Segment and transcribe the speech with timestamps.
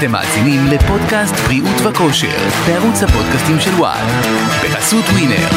[0.00, 4.06] אתם מאזינים לפודקאסט בריאות וכושר בערוץ הפודקאסטים של וואן
[4.64, 5.48] בחסות ווינר.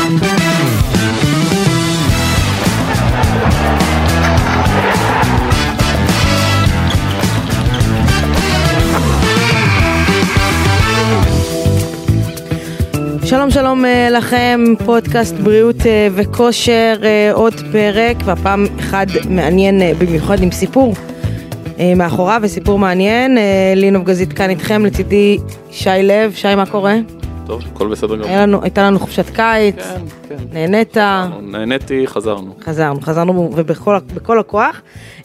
[13.26, 20.44] שלום שלום אה, לכם, פודקאסט בריאות אה, וכושר, אה, עוד פרק, והפעם אחד מעניין במיוחד
[20.44, 20.94] עם סיפור
[21.96, 23.38] מאחוריו וסיפור מעניין.
[23.38, 25.38] אה, לינוב גזית כאן איתכם, לצידי
[25.72, 26.96] שי לב, שי מה קורה?
[27.46, 28.28] טוב, הכל בסדר גמור.
[28.38, 30.36] לנו, הייתה לנו חופשת קיץ, כן, כן.
[30.54, 30.98] נהנית,
[31.42, 32.56] נהניתי, חזרנו.
[32.64, 34.82] חזרנו, חזרנו ובכל בכל הכוח.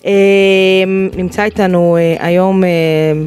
[0.07, 0.13] אה,
[1.17, 2.69] נמצא איתנו אה, היום אה,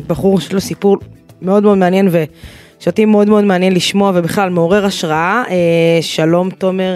[0.07, 0.97] בחור שיש לו סיפור
[1.41, 5.43] מאוד מאוד מעניין ושאותי מאוד מאוד מעניין לשמוע ובכלל מעורר השראה.
[5.49, 6.95] אה, שלום תומר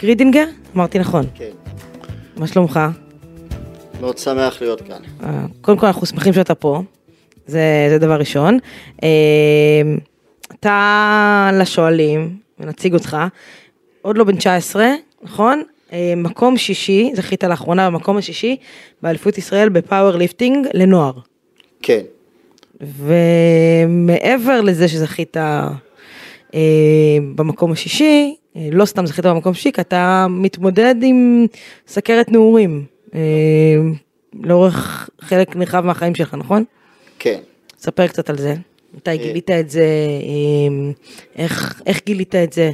[0.00, 0.44] גרידינגר?
[0.76, 1.24] אמרתי נכון.
[1.34, 1.50] כן,
[2.36, 2.80] מה שלומך?
[4.04, 5.02] מאוד שמח להיות כאן.
[5.22, 6.82] אה, קודם כל אנחנו שמחים שאתה פה,
[7.46, 8.58] זה, זה דבר ראשון.
[9.02, 9.08] אה,
[10.60, 13.16] אתה לשואלים, ונציג אותך,
[14.02, 14.86] עוד לא בן 19,
[15.22, 15.62] נכון?
[15.92, 18.56] אה, מקום שישי, זכית לאחרונה במקום השישי
[19.02, 21.12] באליפות ישראל בפאוור ליפטינג לנוער.
[21.82, 22.00] כן,
[22.80, 25.70] ומעבר לזה שזכית אה,
[27.34, 31.46] במקום השישי, לא סתם זכית במקום השישי, כי אתה מתמודד עם
[31.88, 32.93] סכרת נעורים
[34.42, 36.64] לאורך חלק נרחב מהחיים שלך, נכון?
[37.18, 37.40] כן.
[37.78, 38.54] ספר קצת על זה.
[38.94, 39.86] מתי גילית את זה,
[40.22, 40.92] אה,
[41.36, 42.70] איך, איך גילית את זה?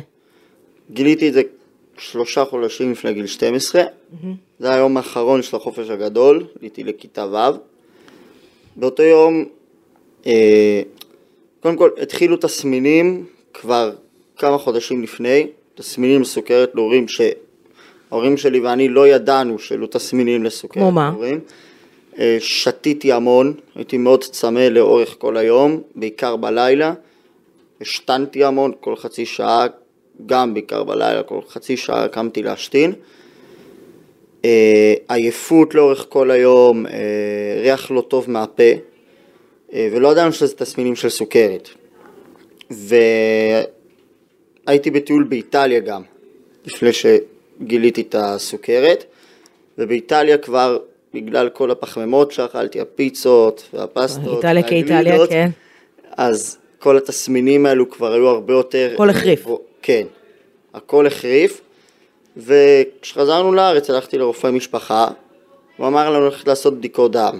[0.90, 1.42] גיליתי את זה
[1.98, 3.82] שלושה חודשים לפני גיל 12.
[4.58, 7.56] זה היום האחרון של החופש הגדול, עליתי לכיתה ו'.
[8.76, 9.44] באותו יום,
[10.26, 10.82] אה,
[11.60, 13.92] קודם כל התחילו תסמינים כבר
[14.36, 17.06] כמה חודשים לפני, תסמינים לסוכרת להורים
[18.10, 21.10] שההורים שלי ואני לא ידענו שהיו תסמינים לסוכרת כמו מה?
[21.10, 21.40] להורים.
[22.18, 26.94] אה, שתיתי המון, הייתי מאוד צמא לאורך כל היום, בעיקר בלילה.
[27.80, 29.66] השתנתי המון, כל חצי שעה,
[30.26, 32.92] גם בעיקר בלילה, כל חצי שעה קמתי להשתין.
[34.44, 36.92] אה, עייפות לאורך כל היום, אה,
[37.62, 38.72] ריח לא טוב מהפה,
[39.74, 41.68] ולא ידענו שזה תסמינים של סוכרת.
[44.66, 46.02] והייתי בטיול באיטליה גם,
[46.66, 46.92] לפני
[47.60, 49.04] שגיליתי את הסוכרת,
[49.78, 50.78] ובאיטליה כבר,
[51.14, 55.50] בגלל כל הפחמימות שאכלתי, הפיצות והפסטות, איטליה כאיטליה, כן.
[56.16, 58.90] אז כל התסמינים האלו כבר היו הרבה יותר...
[58.94, 59.46] הכל החריף.
[59.46, 60.06] אה, כן,
[60.74, 61.60] הכל החריף,
[62.36, 65.08] וכשחזרנו לארץ הלכתי לרופא משפחה,
[65.76, 67.38] הוא אמר לנו ללכת לעשות בדיקות דם,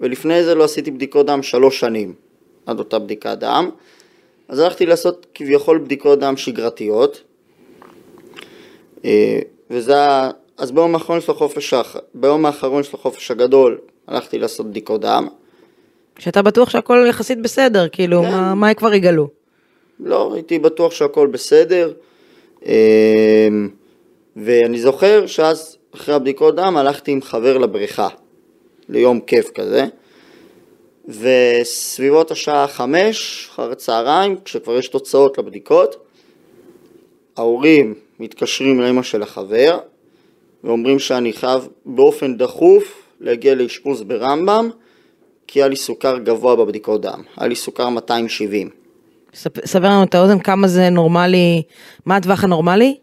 [0.00, 2.14] ולפני זה לא עשיתי בדיקות דם שלוש שנים,
[2.66, 3.70] עד אותה בדיקת דם,
[4.48, 7.22] אז הלכתי לעשות כביכול בדיקות דם שגרתיות,
[9.70, 11.74] וזה, ה- אז ביום האחרון של החופש,
[12.14, 13.78] ביום האחרון של החופש הגדול
[14.08, 15.28] הלכתי לעשות בדיקות דם,
[16.18, 18.30] שאתה בטוח שהכל יחסית בסדר, כאילו, כן.
[18.30, 19.28] מה, מה כבר יגלו?
[20.00, 21.92] לא, הייתי בטוח שהכל בסדר.
[22.66, 23.68] אמ,
[24.36, 28.08] ואני זוכר שאז, אחרי הבדיקות דם, הלכתי עם חבר לבריכה,
[28.88, 29.84] ליום כיף כזה.
[31.08, 35.96] וסביבות השעה חמש, אחר הצהריים, כשכבר יש תוצאות לבדיקות,
[37.36, 39.78] ההורים מתקשרים לאמא של החבר,
[40.64, 42.84] ואומרים שאני חייב באופן דחוף
[43.20, 44.70] להגיע לאשפוז ברמב"ם,
[45.46, 48.70] כי היה לי סוכר גבוה בבדיקות דם, היה לי סוכר 270.
[49.34, 51.62] ספ- סבר לנו את האוזן כמה זה נורמלי,
[52.06, 52.96] מה הטווח הנורמלי?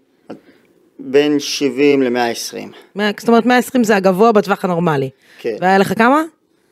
[0.99, 2.57] בין 70 ל-120,
[2.95, 5.09] מאה- זאת אומרת 120 זה הגבוה בטווח הנורמלי.
[5.39, 5.55] כן.
[5.61, 6.23] והיה לך כמה?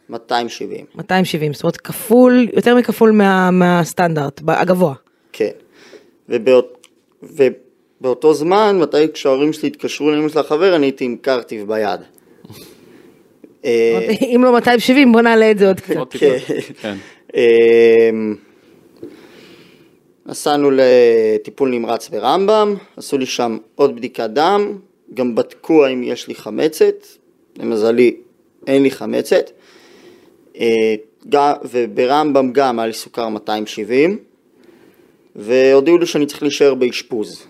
[0.09, 4.93] 270, 270, זאת אומרת כפול, יותר מכפול מה, מהסטנדרט, הגבוה.
[5.33, 5.49] כן.
[6.29, 6.87] ובאות,
[8.01, 11.99] ובאותו זמן, מתי כשההורים שלי התקשרו לאמא של החבר, אני הייתי עם קרטיב ביד.
[14.35, 16.09] אם לא 270 בוא נעלה את זה עוד קצת.
[16.09, 16.25] טיפה.
[16.81, 16.95] כן.
[17.35, 18.35] אמ,
[20.25, 24.77] נסענו לטיפול נמרץ ברמב"ם, עשו לי שם עוד בדיקת דם,
[25.13, 27.07] גם בדקו האם יש לי חמצת,
[27.57, 28.15] למזלי
[28.67, 29.51] אין לי חמצת,
[30.59, 30.95] אה,
[31.71, 34.17] וברמב"ם גם היה לי סוכר 270,
[35.35, 37.48] והודיעו לי שאני צריך להישאר באשפוז.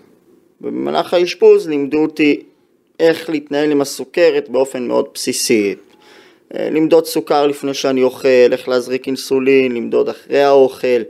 [0.60, 2.42] במהלך האשפוז לימדו אותי
[3.00, 5.74] איך להתנהל עם הסוכרת באופן מאוד בסיסי.
[6.54, 11.02] אה, למדוד סוכר לפני שאני אוכל, איך להזריק אינסולין, למדוד אחרי האוכל.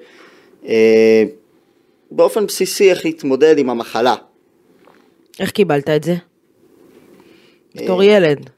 [0.67, 1.25] אה,
[2.11, 4.14] באופן בסיסי איך להתמודד עם המחלה.
[5.41, 6.14] איך קיבלת את זה?
[7.75, 8.50] בתור אה, ילד.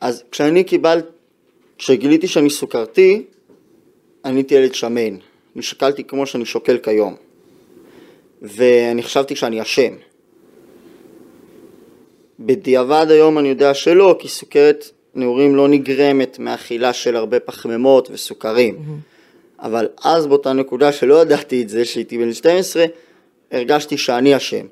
[0.00, 1.04] אז כשאני קיבלת,
[1.78, 3.22] כשגיליתי שאני סוכרתי,
[4.24, 5.16] אני הייתי ילד שמן.
[5.54, 7.14] אני שקלתי כמו שאני שוקל כיום.
[8.42, 9.94] ואני חשבתי שאני אשם.
[12.40, 18.74] בדיעבד היום אני יודע שלא, כי סוכרת נעורים לא נגרמת מאכילה של הרבה פחמימות וסוכרים.
[19.58, 22.84] אבל אז באותה נקודה שלא ידעתי את זה, שהייתי בן 12,
[23.52, 24.66] הרגשתי שאני אשם.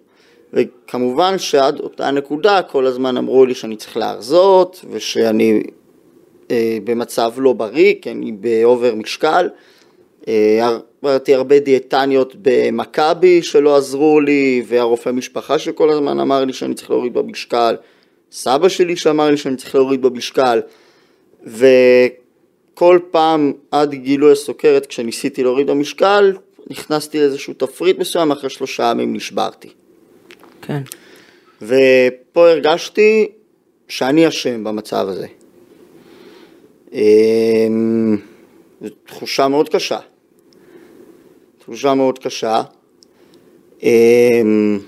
[0.52, 5.62] וכמובן שעד אותה נקודה כל הזמן אמרו לי שאני צריך להרזות, ושאני
[6.50, 9.48] אה, במצב לא בריא, כי אני באובר משקל.
[10.28, 16.74] אה, עברתי הרבה דיאטניות במכבי שלא עזרו לי, והרופא משפחה שכל הזמן אמר לי שאני
[16.74, 17.76] צריך להוריד במשקל,
[18.32, 20.60] סבא שלי שאמר לי שאני צריך להוריד במשקל,
[21.46, 26.32] וכל פעם עד גילוי הסוכרת כשניסיתי להוריד במשקל,
[26.70, 29.68] נכנסתי לאיזשהו תפריט מסוים, אחרי שלושה ימים נשברתי.
[30.62, 30.82] כן.
[31.62, 33.28] ופה הרגשתי
[33.88, 35.26] שאני אשם במצב הזה.
[36.92, 38.16] אמ,
[38.80, 39.98] זו תחושה מאוד קשה.
[41.62, 42.62] תחושה מאוד קשה.
[43.82, 44.78] אמ,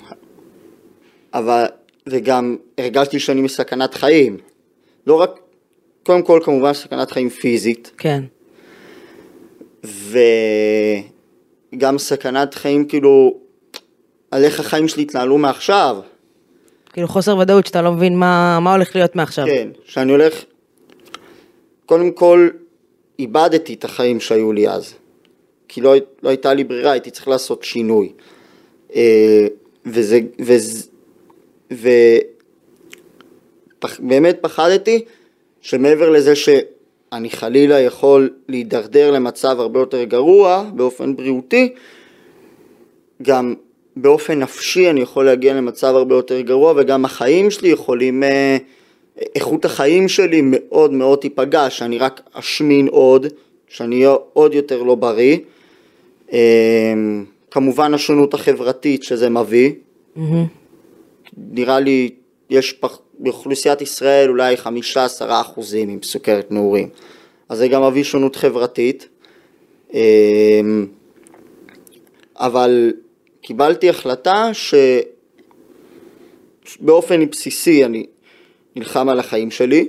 [1.35, 1.65] אבל,
[2.07, 4.37] וגם הרגשתי שאני בסכנת חיים.
[5.07, 5.41] לא רק,
[6.03, 8.25] קודם כל כמובן סכנת חיים פיזית, כן.
[11.73, 13.39] וגם סכנת חיים כאילו,
[14.31, 15.97] על איך החיים שלי יתנהלו מעכשיו.
[16.93, 19.47] כאילו חוסר ודאות שאתה לא מבין מה, מה הולך להיות מעכשיו.
[19.47, 20.45] כן, שאני הולך,
[21.87, 22.49] קודם כל
[23.19, 24.95] איבדתי את החיים שהיו לי אז,
[25.69, 28.13] כי לא, לא הייתה לי ברירה, הייתי צריך לעשות שינוי.
[28.95, 29.47] אה,
[29.87, 30.83] וזה, וזה,
[34.01, 35.05] ובאמת פחדתי
[35.61, 41.73] שמעבר לזה שאני חלילה יכול להידרדר למצב הרבה יותר גרוע באופן בריאותי,
[43.23, 43.55] גם
[43.97, 48.57] באופן נפשי אני יכול להגיע למצב הרבה יותר גרוע וגם החיים שלי יכולים, אה,
[49.35, 53.27] איכות החיים שלי מאוד מאוד תיפגע, שאני רק אשמין עוד,
[53.69, 55.37] שאני אהיה עוד יותר לא בריא.
[56.33, 56.93] אה,
[57.51, 59.73] כמובן השונות החברתית שזה מביא,
[60.17, 60.47] מהמם.
[61.37, 62.11] נראה לי
[62.51, 66.89] יש פח, באוכלוסיית ישראל אולי חמישה עשרה אחוזים עם סוכרת נעורים,
[67.49, 69.09] אז זה גם מביא שונות חברתית.
[69.95, 70.01] אה,
[72.37, 72.93] אבל
[73.41, 74.51] קיבלתי החלטה
[76.65, 78.07] שבאופן בסיסי אני
[78.77, 79.89] נלחם על החיים שלי,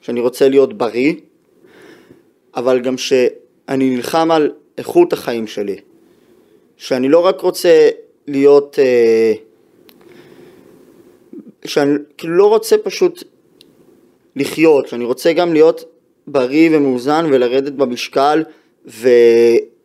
[0.00, 1.14] שאני רוצה להיות בריא,
[2.56, 5.76] אבל גם שאני נלחם על איכות החיים שלי,
[6.76, 7.88] שאני לא רק רוצה
[8.26, 9.32] להיות, אה,
[11.64, 13.24] שאני כאילו לא רוצה פשוט
[14.36, 15.84] לחיות, שאני רוצה גם להיות
[16.26, 18.44] בריא ומאוזן ולרדת במשקל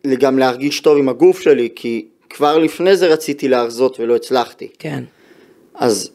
[0.04, 4.68] וגם להרגיש טוב עם הגוף שלי, כי כבר לפני זה רציתי להרזות ולא הצלחתי.
[4.78, 5.04] כן.
[5.74, 6.10] אז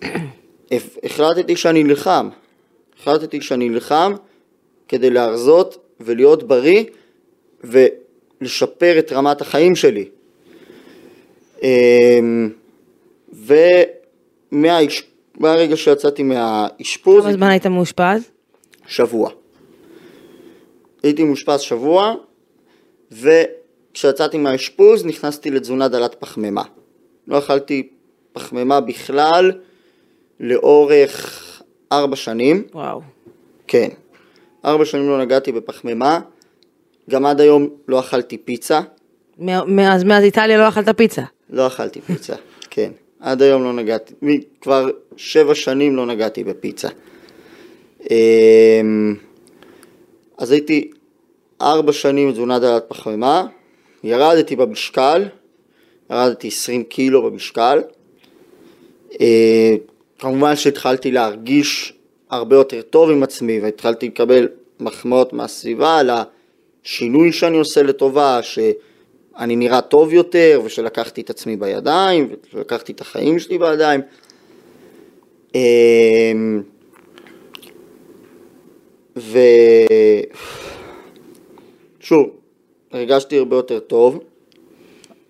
[1.03, 2.29] החלטתי שאני נלחם.
[2.99, 4.13] החלטתי שאני נלחם
[4.87, 6.83] כדי להרזות ולהיות בריא
[8.41, 10.09] ולשפר את רמת החיים שלי.
[11.63, 12.49] אמ,
[14.51, 18.31] ומהרגע שיצאתי מהאשפוז, כמה זמן היית מאושפז?
[18.87, 19.29] שבוע.
[21.03, 22.15] הייתי מאושפז שבוע,
[23.11, 26.63] וכשיצאתי מהאשפוז נכנסתי לתזונה דלת פחמימה.
[27.27, 27.89] לא אכלתי
[28.33, 29.51] פחמימה בכלל
[30.39, 31.61] לאורך
[31.91, 33.01] ארבע שנים, וואו.
[33.67, 33.89] כן.
[34.65, 36.19] ארבע שנים לא נגעתי בפחמימה,
[37.09, 38.81] גם עד היום לא אכלתי פיצה,
[39.39, 41.21] מא- מאז, מאז איטליה לא אכלת פיצה.
[41.49, 42.35] לא אכלתי פיצה,
[42.71, 42.91] כן.
[43.19, 44.13] עד היום לא נגעתי,
[44.61, 46.87] כבר שבע שנים לא נגעתי בפיצה.
[48.11, 49.15] אמ,
[50.37, 50.91] אז הייתי
[51.61, 53.45] ארבע שנים תזונה דלת פחמימה,
[54.03, 55.25] ירדתי במשקל,
[56.11, 57.81] ירדתי 20 קילו במשקל.
[59.21, 59.75] אה,
[60.19, 61.93] כמובן שהתחלתי להרגיש
[62.29, 64.47] הרבה יותר טוב עם עצמי והתחלתי לקבל
[64.79, 66.09] מחמאות מהסביבה על
[66.85, 73.39] השינוי שאני עושה לטובה, שאני נראה טוב יותר ושלקחתי את עצמי בידיים ושלקחתי את החיים
[73.39, 74.01] שלי בידיים.
[75.55, 76.61] אמ,
[79.17, 79.39] ו...
[81.99, 82.29] שוב,
[82.91, 84.19] הרגשתי הרבה יותר טוב.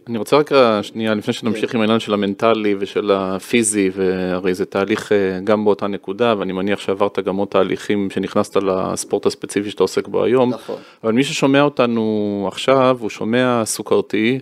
[0.10, 0.52] אני רוצה רק
[0.82, 5.88] שנייה, לפני שנמשיך עם העניין של המנטלי ושל הפיזי, והרי זה תהליך אה, גם באותה
[5.88, 10.50] נקודה, ואני מניח שעברת גם עוד תהליכים שנכנסת לספורט הספציפי שאתה עוסק בו היום.
[10.50, 10.76] נכון.
[11.04, 14.40] אבל מי ששומע אותנו עכשיו, הוא שומע סוכרתי,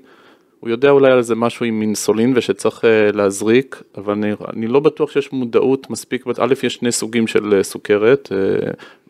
[0.60, 4.80] הוא יודע אולי על זה משהו עם אינסולין ושצריך אה, להזריק, אבל אני, אני לא
[4.80, 8.32] בטוח שיש מודעות מספיק, א', יש שני סוגים של אה, סוכרת,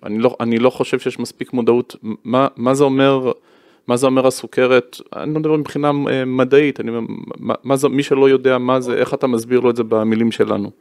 [0.04, 3.32] אני לא, אני לא חושב שיש מספיק מודעות, מה, מה זה אומר,
[3.88, 6.92] מה זה אומר הסוכרת, אני לא מדבר מבחינה אה, מדעית, אני,
[7.38, 10.32] מה, מה זה, מי שלא יודע מה זה, איך אתה מסביר לו את זה במילים
[10.32, 10.72] שלנו,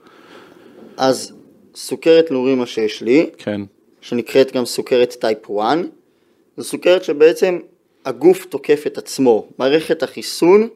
[0.97, 1.33] אז
[1.75, 3.61] סוכרת נעורים מה שיש לי, כן,
[4.01, 5.79] שנקראת גם סוכרת טייפ 1,
[6.57, 7.59] זו סוכרת שבעצם
[8.05, 10.69] הגוף תוקף את עצמו, מערכת החיסון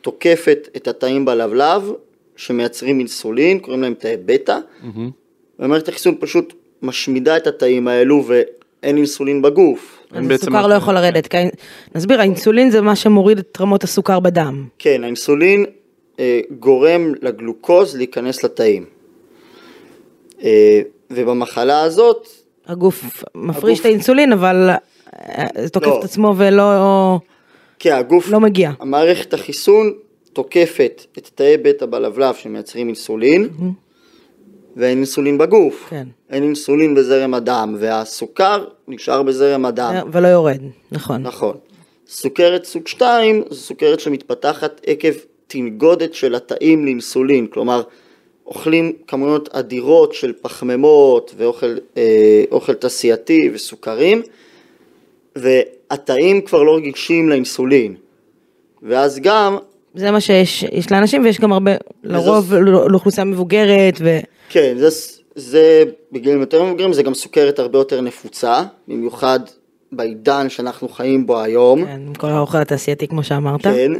[0.00, 1.92] תוקפת את התאים בלבלב
[2.36, 4.58] שמייצרים אינסולין, קוראים להם תאי בטא,
[5.58, 6.52] ומערכת החיסון פשוט
[6.82, 9.93] משמידה את התאים האלו ואין אינסולין בגוף.
[10.14, 11.36] אז הסוכר לא יכול לרדת, כי
[11.94, 14.66] נסביר, האינסולין זה מה שמוריד את רמות הסוכר בדם.
[14.78, 15.64] כן, האינסולין
[16.20, 18.84] אה, גורם לגלוקוז להיכנס לתאים.
[20.42, 20.80] אה,
[21.10, 22.28] ובמחלה הזאת,
[22.66, 24.70] הגוף מפריש הגוף- את האינסולין, אבל
[25.16, 25.98] אה, זה תוקף לא.
[25.98, 27.18] את עצמו ולא
[27.78, 28.70] כן, הגוף, לא מגיע.
[28.80, 29.92] המערכת החיסון
[30.32, 33.48] תוקפת את תאי בטא בלבלב שמייצרים אינסולין,
[34.76, 35.86] ואין אינסולין בגוף.
[35.90, 36.06] כן.
[36.30, 39.94] אין אינסולין בזרם הדם, והסוכר נשאר בזרם הדם.
[40.12, 40.60] ולא יורד,
[40.92, 41.22] נכון.
[41.22, 41.56] נכון.
[42.08, 45.12] סוכרת סוג 2 זו סוכרת שמתפתחת עקב
[45.46, 47.82] תנגודת של התאים לאינסולין, כלומר
[48.46, 54.22] אוכלים כמויות אדירות של פחמימות ואוכל אה, אוכל תעשייתי וסוכרים,
[55.36, 57.94] והתאים כבר לא רגישים לאינסולין.
[58.82, 59.56] ואז גם,
[59.94, 61.70] זה מה שיש יש לאנשים ויש גם הרבה,
[62.04, 64.18] לרוב לא- לאוכלוסייה מבוגרת ו...
[64.48, 64.88] כן, זה,
[65.34, 69.40] זה בגילים יותר מבוגרים, זה גם סוכרת הרבה יותר נפוצה, במיוחד
[69.92, 71.84] בעידן שאנחנו חיים בו היום.
[71.84, 73.62] כן, עם כל האוכל התעשייתי כמו שאמרת.
[73.62, 73.92] כן.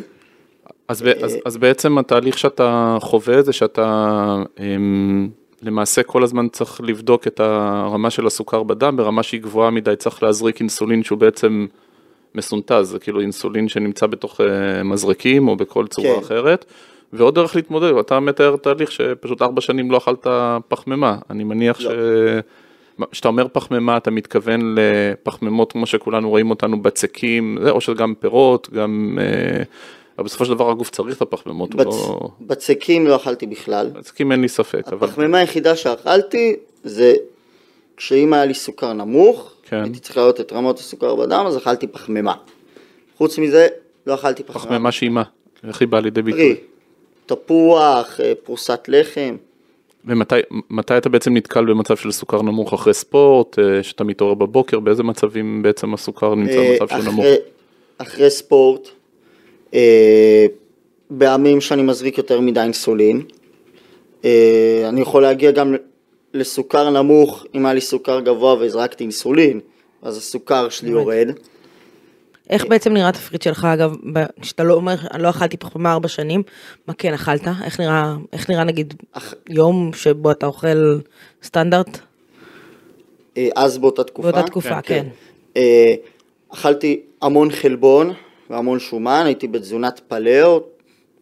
[0.88, 5.28] אז, ב- אז, אז בעצם התהליך שאתה חווה זה שאתה אמ,
[5.62, 10.22] למעשה כל הזמן צריך לבדוק את הרמה של הסוכר בדם ברמה שהיא גבוהה מדי, צריך
[10.22, 11.66] להזריק אינסולין שהוא בעצם
[12.34, 16.20] מסונטז, זה כאילו אינסולין שנמצא בתוך אה, מזרקים או בכל צורה כן.
[16.20, 16.64] אחרת.
[17.14, 20.26] ועוד דרך להתמודד, אתה מתאר תהליך שפשוט ארבע שנים לא אכלת
[20.68, 21.90] פחמימה, אני מניח לא.
[21.90, 21.94] ש...
[23.10, 28.70] כשאתה אומר פחמימה אתה מתכוון לפחמימות כמו שכולנו רואים אותנו בצקים, או שזה גם פירות,
[28.72, 29.18] גם...
[29.20, 29.62] אה,
[30.18, 31.86] אבל בסופו של דבר הגוף צריך את הפחמימות, בצ...
[31.86, 32.28] לא...
[32.40, 33.90] בצקים לא אכלתי בכלל.
[33.92, 35.08] בצקים אין לי ספק, אבל...
[35.08, 37.14] הפחמימה היחידה שאכלתי זה
[37.96, 39.82] כשאם היה לי סוכר נמוך, כן.
[39.82, 42.34] הייתי צריך להעלות את רמות הסוכר בדם, אז אכלתי פחמימה.
[43.16, 43.68] חוץ מזה,
[44.06, 44.66] לא אכלתי פחמימה.
[44.66, 45.22] פחמימה שהיא מה?
[45.68, 46.56] איך היא באה לידי פרי, ביטוי?
[47.26, 49.36] תפוח, אה, פרוסת לחם.
[50.04, 50.34] ומתי
[50.70, 55.02] מתי אתה בעצם נתקל במצב של סוכר נמוך אחרי ספורט, אה, שאתה מתעורר בבוקר, באיזה
[55.02, 57.26] מצבים בעצם הסוכר נמצא אה, במצב שהוא נמוך?
[57.98, 58.88] אחרי, ספורט,
[61.10, 63.22] בימים שאני מזריק יותר מדי אינסולין,
[64.88, 65.74] אני יכול להגיע גם
[66.34, 69.60] לסוכר נמוך אם היה לי סוכר גבוה והזרקתי אינסולין,
[70.02, 71.28] אז הסוכר שלי יורד.
[72.50, 73.94] איך בעצם נראה התפריט שלך אגב,
[74.40, 76.42] כשאתה לא אומר, אני לא אכלתי פחמימה ארבע שנים,
[76.88, 77.40] מה כן אכלת?
[77.64, 80.98] איך נראה, איך נראה נגיד אח- יום שבו אתה אוכל
[81.42, 81.98] סטנדרט?
[83.36, 84.32] אה, אז באותה תקופה.
[84.32, 85.06] באותה תקופה, כן.
[85.56, 85.94] אה,
[86.48, 88.12] אכלתי המון חלבון
[88.50, 90.62] והמון שומן, הייתי בתזונת פלאו,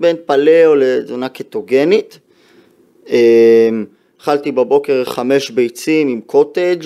[0.00, 2.18] בין פלאו לתזונה קטוגנית.
[3.10, 3.68] אה,
[4.22, 6.82] אכלתי בבוקר חמש ביצים עם קוטג',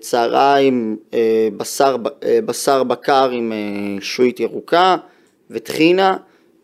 [0.00, 3.58] צהריים אה, בשר, אה, בשר בקר עם אה,
[4.00, 4.96] שועית ירוקה
[5.50, 6.16] וטחינה,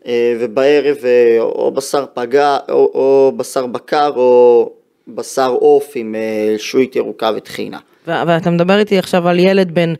[0.07, 4.71] אה, ובערב אה, או בשר פגע, או, או בשר בקר או
[5.07, 7.79] בשר עוף עם אה, שועית ירוקה וטחינה.
[8.07, 9.93] ו- ואתה מדבר איתי עכשיו על ילד בן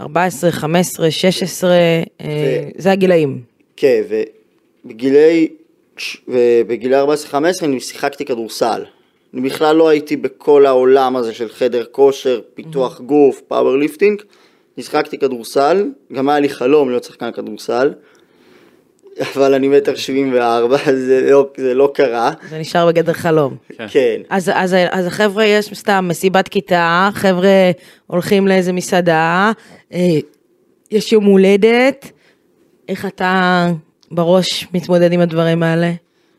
[0.00, 1.70] 14, 15, 16,
[2.20, 2.26] אה,
[2.76, 3.40] זה הגילאים.
[3.76, 4.02] כן,
[4.84, 5.48] ובגילי,
[6.28, 7.04] ובגילי 14-15
[7.62, 8.84] אני שיחקתי כדורסל.
[9.34, 14.22] אני בכלל לא הייתי בכל העולם הזה של חדר כושר, פיתוח גוף, פאוור ליפטינג.
[14.76, 17.92] אני שיחקתי כדורסל, גם היה לי חלום להיות שחקן כדורסל,
[19.20, 20.76] אבל אני מטר שבעים וארבע,
[21.06, 22.32] זה לא, זה לא קרה.
[22.48, 23.56] זה נשאר בגדר חלום.
[23.88, 24.20] כן.
[24.30, 27.70] אז, אז, אז החבר'ה יש סתם מסיבת כיתה, חבר'ה
[28.06, 29.52] הולכים לאיזה מסעדה,
[29.92, 29.98] אה,
[30.90, 32.10] יש יום הולדת,
[32.88, 33.66] איך אתה
[34.10, 35.92] בראש מתמודד עם הדברים האלה?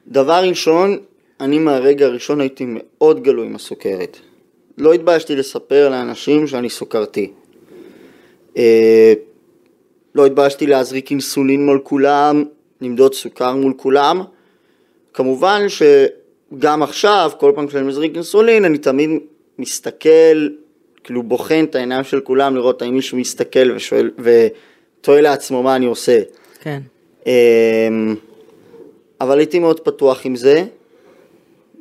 [0.08, 0.98] דבר ראשון,
[1.42, 4.18] אני מהרגע הראשון הייתי מאוד גלוי עם הסוכרת.
[4.77, 7.32] לא התביישתי לספר לאנשים שאני סוכרתי.
[8.58, 9.13] אה,
[10.15, 12.44] לא התביישתי להזריק אינסולין מול כולם,
[12.82, 14.22] למדוד סוכר מול כולם.
[15.13, 19.10] כמובן שגם עכשיו, כל פעם שאני מזריק אינסולין, אני תמיד
[19.60, 20.48] מסתכל,
[21.04, 25.86] כאילו בוחן את העיניים של כולם, לראות האם מישהו מסתכל ושואל, ותוהה לעצמו מה אני
[25.86, 26.20] עושה.
[26.62, 26.80] כן.
[27.25, 28.15] אמ,
[29.22, 30.65] אבל הייתי מאוד פתוח עם זה,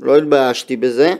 [0.01, 1.15] לא התביישתי בזה,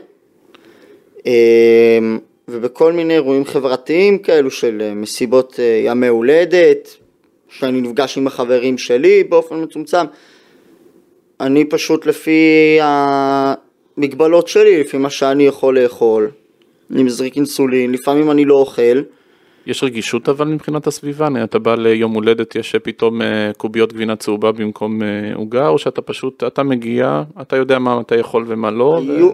[1.25, 6.95] אמ, ובכל מיני אירועים חברתיים כאלו של אה, מסיבות אה, ימי הולדת,
[7.49, 10.05] שאני נפגש עם החברים שלי באופן מצומצם,
[11.39, 16.31] אני פשוט לפי המגבלות שלי, לפי מה שאני יכול לאכול,
[16.91, 19.01] אני מזריק אינסולין, לפעמים אני לא אוכל,
[19.65, 24.51] יש רגישות אבל מבחינת הסביבה, אתה בא ליום הולדת, יש פתאום אה, קוביות גבינה צהובה
[24.51, 28.83] במקום אה, עוגה, או שאתה פשוט, אתה מגיע, אתה יודע מה אתה יכול ומה לא,
[28.83, 29.31] ו- היו,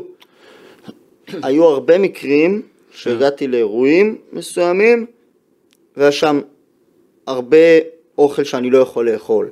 [1.43, 2.61] היו הרבה מקרים
[2.91, 5.05] שהגעתי לאירועים מסוימים
[5.97, 6.39] והיה שם
[7.27, 7.57] הרבה
[8.17, 9.49] אוכל שאני לא יכול לאכול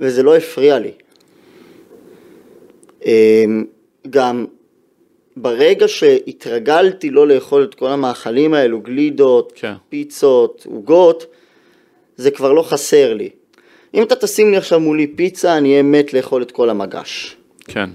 [0.00, 0.92] וזה לא הפריע לי.
[3.04, 3.64] אמ,
[4.10, 4.46] גם
[5.42, 9.72] ברגע שהתרגלתי לא לאכול את כל המאכלים האלו, גלידות, כן.
[9.88, 11.26] פיצות, עוגות,
[12.16, 13.28] זה כבר לא חסר לי.
[13.94, 17.36] אם אתה תשים לי עכשיו מולי פיצה, אני אהיה מת לאכול את כל המגש.
[17.64, 17.90] כן.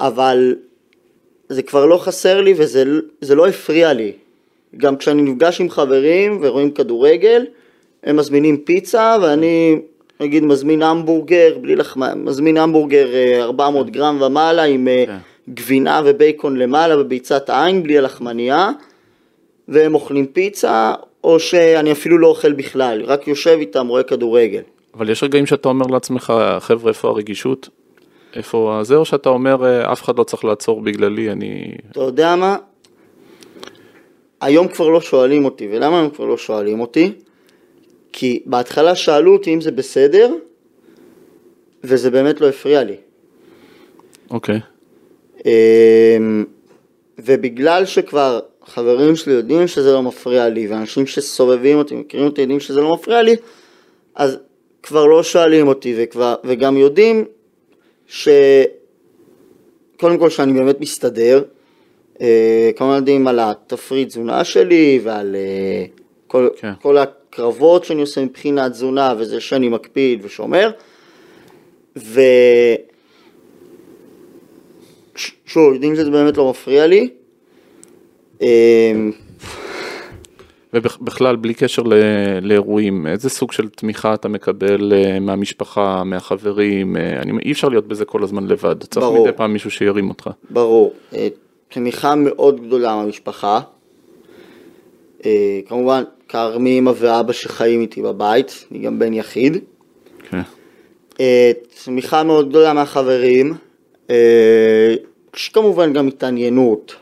[0.00, 0.54] אבל
[1.48, 2.84] זה כבר לא חסר לי וזה
[3.20, 4.12] זה לא הפריע לי.
[4.76, 7.46] גם כשאני נפגש עם חברים ורואים כדורגל,
[8.04, 9.76] הם מזמינים פיצה ואני
[10.20, 12.24] נגיד מזמין המבורגר, בלי לחמ...
[12.24, 15.16] מזמין המבורגר אה, 400 גרם ומעלה עם אה, כן.
[15.48, 18.70] גבינה ובייקון למעלה וביצת העין בלי הלחמנייה,
[19.68, 20.92] והם אוכלים פיצה,
[21.24, 24.62] או שאני אפילו לא אוכל בכלל, רק יושב איתם, רואה כדורגל.
[24.94, 27.68] אבל יש רגעים שאתה אומר לעצמך, חבר'ה, איפה הרגישות?
[28.36, 31.72] איפה זה, או שאתה אומר, "אה, אף אחד לא צריך לעצור בגללי, אני...
[31.90, 32.56] אתה יודע מה?
[34.40, 37.12] היום כבר לא שואלים אותי, ולמה הם כבר לא שואלים אותי?
[38.12, 40.34] כי בהתחלה שאלו אותי אם זה בסדר,
[41.84, 42.96] וזה באמת לא הפריע לי.
[44.30, 44.54] אוקיי.
[44.54, 44.60] אמ,
[47.18, 52.60] ובגלל שכבר חברים שלי יודעים שזה לא מפריע לי, ואנשים שסובבים אותי, מכירים אותי, יודעים
[52.60, 53.36] שזה לא מפריע לי,
[54.14, 54.38] אז
[54.82, 57.24] כבר לא שואלים אותי, וכבר, וגם יודעים
[58.06, 58.28] ש...
[59.96, 61.42] קודם כל שאני באמת מסתדר,
[62.20, 65.84] אה, כמובן יודעים על התפריט תזונה שלי ועל אה,
[66.26, 66.72] כל, כן.
[66.82, 70.70] כל הקרבות שאני עושה מבחינת תזונה וזה שאני מקפיד ושומר.
[71.96, 72.20] ו...
[75.46, 77.08] שוב, יודעים שזה באמת לא מפריע לי.
[78.42, 78.92] אה,
[80.74, 81.82] ובכלל, בלי קשר
[82.42, 86.96] לאירועים, איזה סוג של תמיכה אתה מקבל אה, מהמשפחה, מהחברים?
[86.96, 88.82] אה, אני, אי אפשר להיות בזה כל הזמן לבד.
[88.84, 89.26] צריך ברור.
[89.26, 90.30] מדי פעם מישהו שירים אותך.
[90.50, 90.92] ברור.
[91.14, 91.28] אה,
[91.68, 93.60] תמיכה מאוד גדולה מהמשפחה.
[95.66, 99.58] כמובן, כרמי אמא ואבא שחיים איתי בבית, אני גם בן יחיד.
[100.30, 100.42] כן.
[101.84, 103.54] תמיכה מאוד גדולה מהחברים,
[105.32, 106.94] כמובן גם התעניינות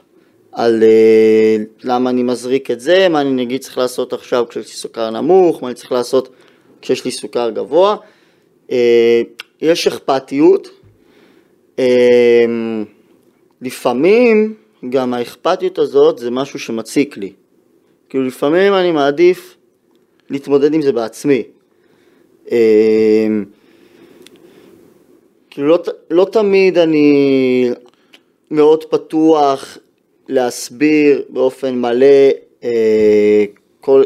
[0.52, 4.73] על אה, למה אני מזריק את זה, מה אני נגיד צריך לעשות עכשיו כשיש לי
[4.73, 6.28] סוכר נמוך, מה אני צריך לעשות
[6.82, 7.97] כשיש לי סוכר גבוה.
[8.70, 9.22] אה,
[9.61, 10.68] יש אכפתיות.
[11.79, 12.44] אה,
[13.62, 14.55] לפעמים
[14.88, 17.33] גם האכפתיות הזאת זה משהו שמציק לי.
[18.09, 19.57] כאילו לפעמים אני מעדיף
[20.31, 21.42] להתמודד עם זה בעצמי.
[22.52, 23.26] אה,
[25.50, 25.79] כאילו לא,
[26.11, 27.70] לא תמיד אני
[28.50, 29.78] מאוד פתוח
[30.28, 32.06] להסביר באופן מלא
[32.64, 33.44] אה,
[33.80, 34.02] כל,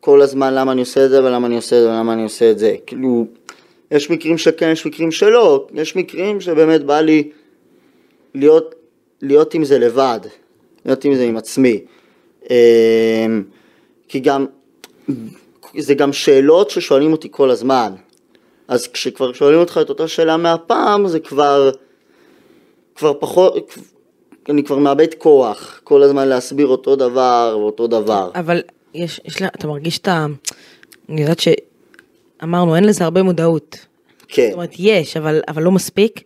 [0.00, 2.50] כל הזמן למה אני עושה את זה ולמה אני עושה את זה ולמה אני עושה
[2.50, 2.76] את זה.
[2.86, 3.26] כאילו,
[3.90, 7.30] יש מקרים שכן, יש מקרים שלא, יש מקרים שבאמת בא לי
[8.34, 8.74] להיות,
[9.22, 10.20] להיות עם זה לבד,
[10.84, 11.80] להיות עם זה עם עצמי.
[12.50, 13.26] אה,
[14.08, 14.46] כי גם,
[15.78, 17.92] זה גם שאלות ששואלים אותי כל הזמן.
[18.68, 21.70] אז כשכבר שואלים אותך את אותה שאלה מהפעם, זה כבר,
[22.96, 23.74] כבר פחות,
[24.48, 28.30] אני כבר מאבד כוח, כל הזמן להסביר אותו דבר ואותו דבר.
[28.34, 28.62] אבל
[28.94, 30.26] יש, יש לה, אתה מרגיש את ה...
[31.08, 33.86] אני יודעת שאמרנו, אין לזה הרבה מודעות.
[34.28, 36.22] כן, זאת אומרת, יש, אבל, אבל לא מספיק.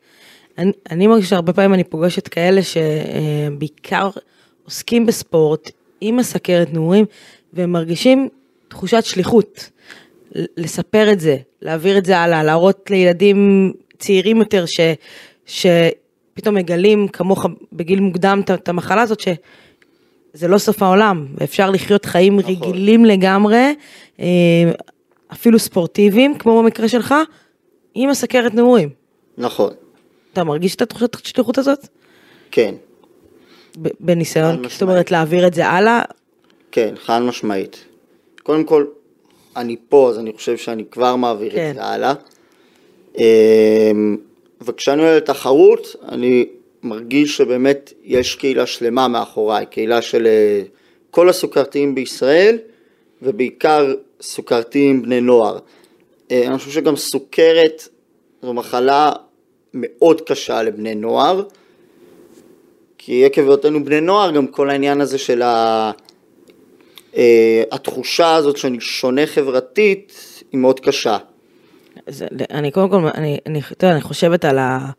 [0.58, 4.10] אני, אני מרגישה שהרבה פעמים אני פוגשת כאלה שבעיקר
[4.64, 7.04] עוסקים בספורט, עם הסכרת נעורים,
[7.52, 8.28] והם מרגישים
[8.68, 9.70] תחושת שליחות.
[10.34, 14.64] לספר את זה, להעביר את זה הלאה, להראות לילדים צעירים יותר
[15.46, 15.66] ש,
[16.40, 22.38] שפתאום מגלים כמוך בגיל מוקדם את- המחלה הזאת, שזה לא סוף העולם, ואפשר לחיות חיים
[22.38, 22.52] נכון.
[22.54, 23.74] רגילים לגמרי,
[24.20, 24.26] אה,
[25.32, 27.14] אפילו ספורטיביים, כמו במקרה שלך,
[27.94, 28.88] עם הסכרת נעורים.
[29.38, 29.70] נכון,
[30.32, 31.88] אתה מרגיש את התחושת השליחות הזאת?
[32.50, 32.74] כן,
[34.00, 36.02] בניסיון, זאת אומרת להעביר את זה הלאה?
[36.72, 37.84] כן, חד משמעית.
[38.42, 38.84] קודם כל,
[39.56, 41.70] אני פה, אז אני חושב שאני כבר מעביר כן.
[41.70, 42.14] את זה הלאה.
[44.60, 46.46] וכשאני עולה לתחרות, אני
[46.82, 50.62] מרגיש שבאמת יש קהילה שלמה מאחוריי, קהילה של אה,
[51.10, 52.58] כל הסוכרתיים בישראל,
[53.22, 55.58] ובעיקר סוכרתיים בני נוער.
[56.30, 57.88] אה, אני חושב שגם סוכרת
[58.42, 59.12] זו מחלה
[59.74, 61.42] מאוד קשה לבני נוער,
[62.98, 65.90] כי עקב היותנו בני נוער, גם כל העניין הזה של ה...
[67.16, 70.12] אה, התחושה הזאת שאני שונה חברתית
[70.52, 71.18] היא מאוד קשה.
[72.06, 74.90] זה, אני קודם כל, אני, אני, אתה יודע, אני חושבת על ה...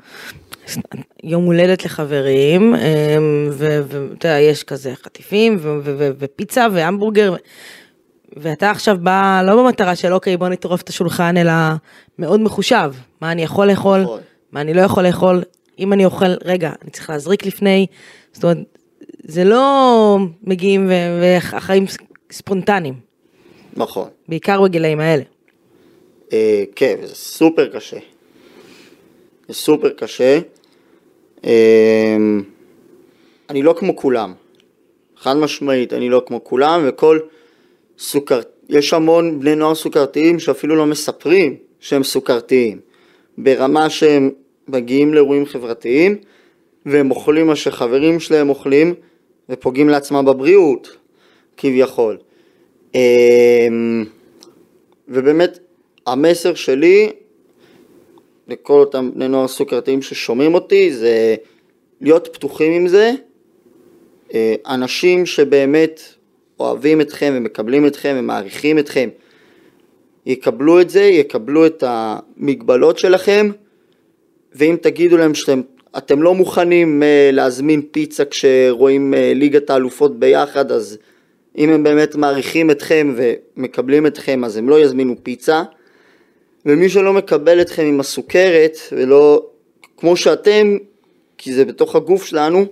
[1.23, 7.35] יום הולדת לחברים, אמ, ואתה יודע, יש כזה חטיפים, ו- ו- ו- ופיצה והמבורגר,
[8.37, 11.51] ואתה עכשיו בא, לא במטרה של אוקיי, בוא נטרוף את השולחן, אלא
[12.19, 12.91] מאוד מחושב.
[13.21, 14.19] מה אני יכול לאכול, נכון.
[14.51, 15.43] מה אני לא יכול לאכול,
[15.79, 17.87] אם אני אוכל, רגע, אני צריך להזריק לפני,
[18.33, 18.57] זאת אומרת,
[19.23, 21.85] זה לא מגיעים והחיים
[22.31, 22.93] ספונטניים,
[23.75, 24.07] נכון.
[24.27, 25.23] בעיקר בגילאים האלה.
[26.33, 27.97] אה, כן, וזה סופר קשה.
[29.47, 30.39] זה סופר קשה.
[31.45, 32.17] אה,
[33.49, 34.33] אני לא כמו כולם.
[35.17, 37.19] חד משמעית, אני לא כמו כולם, וכל
[37.99, 38.41] סוכר...
[38.69, 42.79] יש המון בני נוער סוכרתיים שאפילו לא מספרים שהם סוכרתיים.
[43.37, 44.29] ברמה שהם
[44.67, 46.17] מגיעים לאירועים חברתיים,
[46.85, 48.93] והם אוכלים מה שחברים שלהם אוכלים,
[49.49, 50.97] ופוגעים לעצמם בבריאות,
[51.57, 52.17] כביכול.
[52.95, 54.05] אמ,
[55.07, 55.59] ובאמת,
[56.07, 57.11] המסר שלי
[58.47, 61.35] לכל אותם בני נוער סוכרתיים ששומעים אותי זה
[62.01, 63.11] להיות פתוחים עם זה.
[64.33, 66.01] אה, אנשים שבאמת
[66.59, 69.09] אוהבים אתכם ומקבלים אתכם ומעריכים אתכם,
[70.25, 73.49] יקבלו את זה, יקבלו את המגבלות שלכם,
[74.55, 80.97] ואם תגידו להם שאתם לא מוכנים uh, להזמין פיצה כשרואים uh, ליגת האלופות ביחד, אז
[81.57, 85.63] אם הם באמת מעריכים אתכם ומקבלים אתכם, אז הם לא יזמינו פיצה.
[86.65, 89.45] ומי שלא מקבל אתכם עם הסוכרת, ולא
[89.97, 90.77] כמו שאתם,
[91.37, 92.65] כי זה בתוך הגוף שלנו,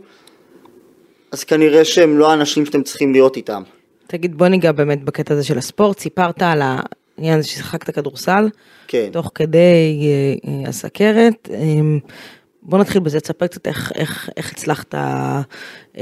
[1.31, 3.63] אז כנראה שהם לא האנשים שאתם צריכים להיות איתם.
[4.07, 5.99] תגיד, בוא ניגע באמת בקטע הזה של הספורט.
[5.99, 8.49] סיפרת על העניין הזה ששיחקת כדורסל,
[8.87, 9.09] כן.
[9.11, 11.49] תוך כדי אה, אה, הסכרת.
[11.51, 11.57] אה,
[12.61, 15.41] בוא נתחיל בזה, תספר קצת איך, איך, איך הצלחת, אה,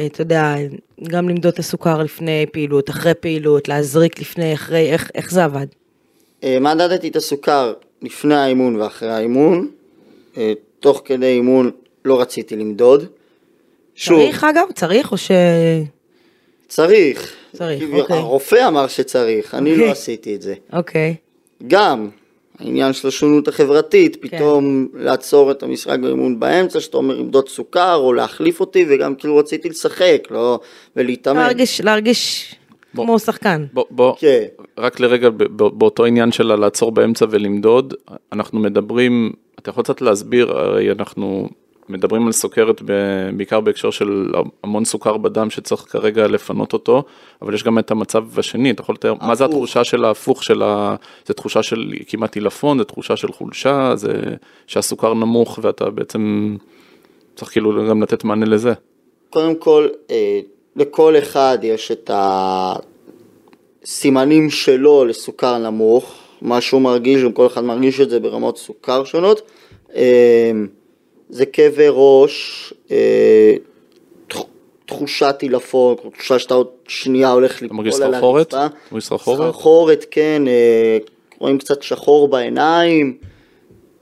[0.06, 0.56] אתה יודע,
[1.04, 5.68] גם למדוד את הסוכר לפני פעילות, אחרי פעילות, להזריק לפני, אחרי, איך, איך זה עבד?
[6.44, 9.68] אה, מדדתי את הסוכר לפני האימון ואחרי האימון.
[10.38, 11.72] אה, תוך כדי אימון
[12.06, 13.06] לא רציתי למדוד.
[13.96, 14.72] שוב, צריך אגב?
[14.74, 15.32] צריך או ש...
[16.68, 17.34] צריך.
[17.54, 18.18] צריך, אוקיי.
[18.18, 19.86] הרופא אמר שצריך, אני אוקיי.
[19.86, 20.54] לא עשיתי את זה.
[20.74, 21.16] אוקיי.
[21.68, 22.10] גם
[22.60, 24.28] העניין של השונות החברתית, כן.
[24.28, 29.38] פתאום לעצור את המשחק באימון באמצע, שאתה אומר למדוד סוכר, או להחליף אותי, וגם כאילו
[29.38, 30.60] רציתי לשחק, לא,
[30.96, 31.40] ולהתאמן.
[31.40, 32.56] להרגיש, להרגיש
[32.94, 33.06] בוא.
[33.06, 33.66] כמו שחקן.
[33.74, 34.44] בוא, בוא, כן.
[34.78, 37.94] רק לרגע ב- ב- באותו עניין של לעצור באמצע ולמדוד,
[38.32, 41.50] אנחנו מדברים, אתה יכול קצת להסביר, הרי אנחנו
[41.90, 44.32] מדברים על סוכרת ב- בעיקר בהקשר של
[44.64, 47.04] המון סוכר בדם שצריך כרגע לפנות אותו,
[47.42, 49.46] אבל יש גם את המצב השני, אתה יכול לתאר, מה זה.
[49.46, 50.96] התחושה של ההפוך של ה...
[51.26, 54.14] זה תחושה של כמעט עילפון, זה תחושה של חולשה, זה
[54.68, 56.56] שהסוכר נמוך ואתה בעצם
[57.36, 58.74] צריך כאילו גם לתת מענה לזה.
[59.30, 60.40] קודם כל, אה,
[60.78, 62.12] לכל אחד יש את
[63.84, 69.04] הסימנים שלו לסוכר נמוך, מה שהוא מרגיש, גם כל אחד מרגיש את זה ברמות סוכר
[69.04, 69.42] שונות.
[69.96, 70.52] אה,
[71.30, 73.54] זה כאבי ראש, אה,
[74.28, 74.44] תח-
[74.86, 78.14] תחושת עילפון, תחושה שאתה עוד שנייה הולך מרגיש על?
[78.14, 78.68] הרצפה.
[78.92, 79.38] מרגיש סחרחורת?
[79.38, 80.98] סחרחורת, כן, אה,
[81.40, 83.18] רואים קצת שחור בעיניים,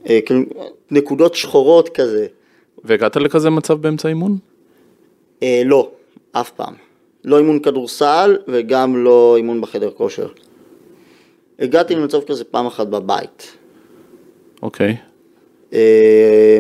[0.10, 0.42] אה, כאילו,
[0.92, 2.28] נקודות שחורות כזה.
[2.84, 4.38] והגעת לכזה מצב באמצע אימון?
[5.66, 5.90] לא,
[6.42, 6.74] אף פעם.
[7.24, 10.28] לא אימון כדורסל וגם לא אימון בחדר כושר.
[11.60, 13.58] הגעתי למצב כזה פעם אחת בבית.
[14.62, 14.96] אוקיי.
[15.74, 16.60] אה,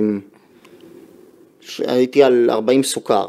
[1.87, 3.25] הייתי על 40 סוכר.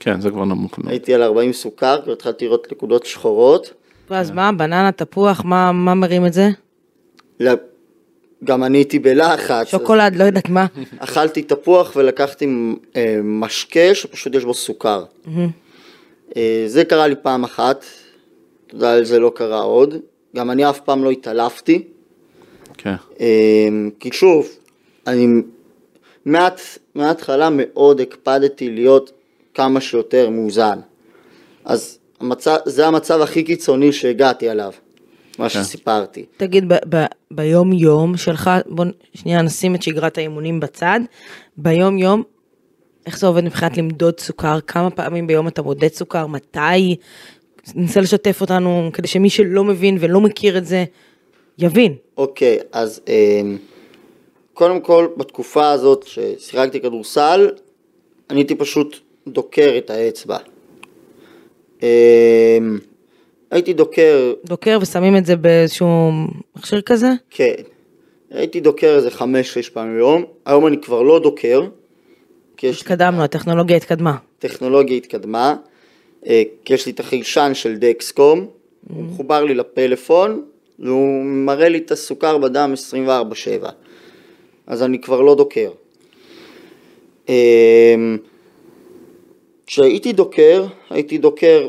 [0.00, 0.90] כן, זה כבר נמוך מאוד.
[0.90, 3.72] הייתי על 40 סוכר, כבר התחלתי לראות נקודות שחורות.
[4.10, 6.48] ואז מה, בננה, תפוח, מה, מה מרים את זה?
[7.40, 7.54] ל-
[8.44, 9.66] גם אני הייתי בלחץ.
[9.70, 10.66] שוקולד, לא יודעת מה.
[10.98, 12.46] אכלתי תפוח ולקחתי
[12.96, 15.04] אה, משקה שפשוט יש בו סוכר.
[16.36, 17.84] אה, זה קרה לי פעם אחת,
[18.66, 19.94] תודה על זה לא קרה עוד.
[20.36, 21.82] גם אני אף פעם לא התעלפתי.
[22.78, 22.94] כן.
[23.20, 24.48] אמ, כי שוב,
[25.06, 25.26] אני
[26.24, 26.60] מעט,
[26.94, 29.12] מההתחלה מאוד הקפדתי להיות
[29.54, 30.78] כמה שיותר מאוזן.
[31.64, 34.72] אז המצב, זה המצב הכי קיצוני שהגעתי אליו,
[35.38, 35.62] מה כן.
[35.62, 36.24] שסיפרתי.
[36.36, 41.00] תגיד, ב- ב- ביום יום שלך, בוא שנייה נשים את שגרת האימונים בצד,
[41.56, 42.22] ביום יום,
[43.08, 44.60] איך זה עובד מבחינת למדוד סוכר?
[44.66, 46.26] כמה פעמים ביום אתה מודד סוכר?
[46.26, 46.96] מתי?
[47.74, 50.84] נסה לשתף אותנו כדי שמי שלא מבין ולא מכיר את זה,
[51.58, 51.94] יבין.
[52.16, 53.56] אוקיי, אז אמ,
[54.54, 57.50] קודם כל, בתקופה הזאת ששיחקתי כדורסל,
[58.30, 60.38] אני הייתי פשוט דוקר את האצבע.
[61.82, 61.88] אמ,
[63.50, 66.10] הייתי דוקר דוקר ושמים את זה באיזשהו
[66.56, 67.08] מכשיר כזה?
[67.30, 67.62] כן.
[68.30, 71.62] הייתי דוקר איזה חמש-שש פעמים ביום, היום אני כבר לא דוקר,
[72.58, 74.16] כי יש התקדמנו, הטכנולוגיה התקדמה.
[74.38, 75.56] טכנולוגיה התקדמה,
[76.26, 78.46] אה, כי יש לי את החיישן של דקסקום,
[78.88, 80.42] הוא מחובר לי לפלאפון,
[80.78, 83.68] והוא מראה לי את הסוכר בדם 24/7,
[84.66, 85.70] אז אני כבר לא דוקר.
[87.28, 88.18] אמ,
[89.66, 91.68] כשהייתי דוקר, הייתי דוקר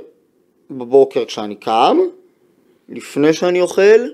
[0.72, 1.98] בבוקר כשאני קם,
[2.90, 4.08] לפני שאני אוכל,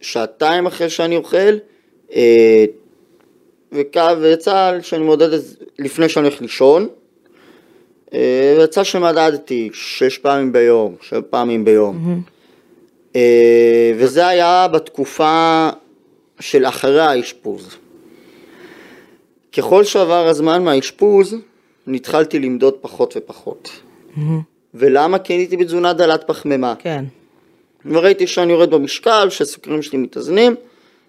[0.00, 1.56] שעתיים אחרי שאני אוכל,
[3.74, 5.28] אה, וכ- ויצא שאני מודד
[5.78, 6.88] לפני שאני הולך לישון,
[8.14, 12.22] אה, ויצא שמדדתי שש פעמים ביום, שבע פעמים ביום.
[13.16, 15.68] אה, וזה היה בתקופה
[16.40, 17.76] של אחרי האשפוז.
[19.56, 21.36] ככל שעבר הזמן מהאשפוז,
[21.88, 23.70] אני התחלתי למדוד פחות ופחות.
[24.74, 25.18] ולמה?
[25.18, 26.74] כי הייתי בתזונה דלת פחמימה.
[26.78, 27.04] כן.
[27.86, 30.54] וראיתי שאני יורד במשקל, שהסוכרים שלי מתאזנים,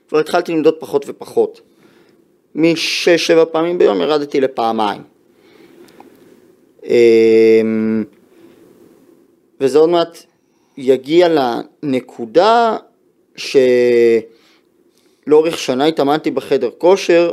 [0.10, 1.62] כבר התחלתי למדוד פחות ופחות.
[2.56, 5.02] משש, שבע פעמים ביום ירדתי לפעמיים.
[6.86, 8.04] אמ,
[9.62, 10.24] וזה עוד מעט
[10.78, 11.28] יגיע
[11.84, 12.78] לנקודה
[13.36, 14.28] שלאורך
[15.58, 17.32] שנה התאמנתי בחדר כושר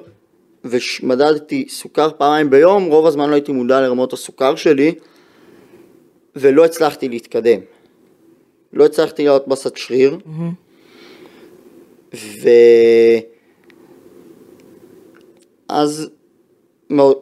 [0.64, 4.94] ומדדתי סוכר פעמיים ביום, רוב הזמן לא הייתי מודע לרמות הסוכר שלי
[6.37, 7.61] ולא הצלחתי להתקדם.
[8.72, 10.18] לא הצלחתי להיות מסת שריר.
[12.14, 12.48] ו...
[15.72, 16.11] אז,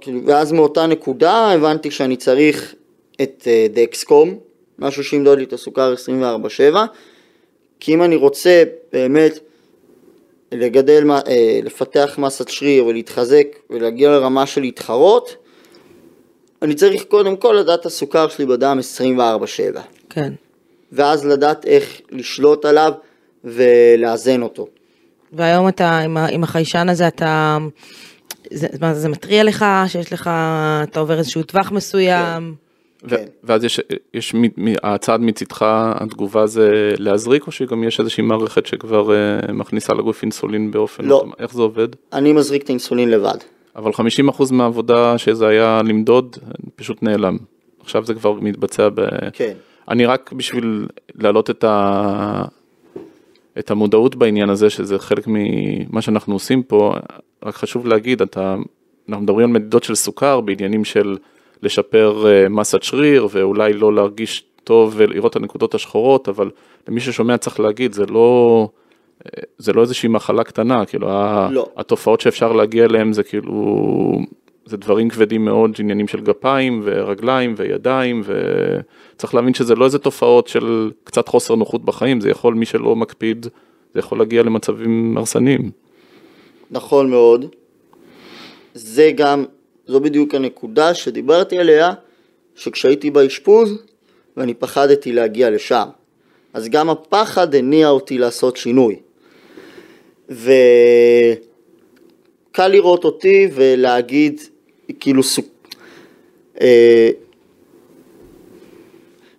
[0.00, 2.74] כאילו, ואז מאותה נקודה הבנתי שאני צריך
[3.22, 4.38] את אה, דקסקום,
[4.78, 5.94] משהו שימדוד לי את הסוכר
[6.72, 6.76] 24/7,
[7.80, 9.38] כי אם אני רוצה באמת
[10.52, 15.36] לגדל, אה, לפתח מסת שריר ולהתחזק ולהגיע לרמה של להתחרות,
[16.62, 19.80] אני צריך קודם כל לדעת את הסוכר שלי בדם 24/7.
[20.10, 20.32] כן.
[20.92, 22.92] ואז לדעת איך לשלוט עליו
[23.44, 24.66] ולאזן אותו.
[25.32, 27.58] והיום אתה, עם, עם החיישן הזה, אתה...
[28.52, 30.30] זה, מה, זה מטריע לך, שיש לך,
[30.82, 32.54] אתה עובר איזשהו טווח מסוים?
[33.04, 33.24] ו- כן.
[33.44, 33.80] ואז יש,
[34.14, 35.62] יש מ- מ- הצעד מצידך,
[35.94, 39.08] התגובה זה להזריק, או שגם יש איזושהי מערכת שכבר
[39.48, 41.04] uh, מכניסה לגוף אינסולין באופן...
[41.04, 41.20] לא.
[41.20, 41.88] אוטומ- איך זה עובד?
[42.12, 43.36] אני מזריק את האינסולין לבד.
[43.76, 46.36] אבל 50% מהעבודה שזה היה למדוד,
[46.76, 47.36] פשוט נעלם.
[47.80, 49.00] עכשיו זה כבר מתבצע ב...
[49.32, 49.52] כן.
[49.88, 52.44] אני רק בשביל להעלות את, ה...
[53.60, 56.94] את המודעות בעניין הזה, שזה חלק ממה שאנחנו עושים פה,
[57.44, 58.56] רק חשוב להגיד, אתה...
[59.08, 61.16] אנחנו מדברים על מדידות של סוכר בעניינים של
[61.62, 66.50] לשפר אה, מסת שריר ואולי לא להרגיש טוב ולראות את הנקודות השחורות, אבל
[66.88, 68.68] למי ששומע צריך להגיד, זה לא...
[69.26, 71.08] אה, זה לא איזושהי מחלה קטנה, כאילו
[71.50, 71.66] לא.
[71.76, 74.18] התופעות שאפשר להגיע אליהם זה כאילו,
[74.66, 80.48] זה דברים כבדים מאוד, עניינים של גפיים ורגליים וידיים, וצריך להבין שזה לא איזה תופעות
[80.48, 83.46] של קצת חוסר נוחות בחיים, זה יכול, מי שלא מקפיד,
[83.94, 85.70] זה יכול להגיע למצבים הרסניים.
[86.70, 87.46] נכון מאוד.
[88.74, 89.44] זה גם,
[89.86, 91.92] זו בדיוק הנקודה שדיברתי עליה,
[92.54, 93.82] שכשהייתי באשפוז
[94.36, 95.88] ואני פחדתי להגיע לשם.
[96.54, 98.96] אז גם הפחד הניע אותי לעשות שינוי.
[102.60, 104.40] וקל לראות אותי ולהגיד,
[105.00, 105.46] כאילו, סוכ...
[106.60, 107.10] אה,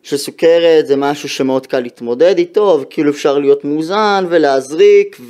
[0.03, 5.21] שסוכרת זה משהו שמאוד קל להתמודד איתו, וכאילו אפשר להיות מאוזן ולהזריק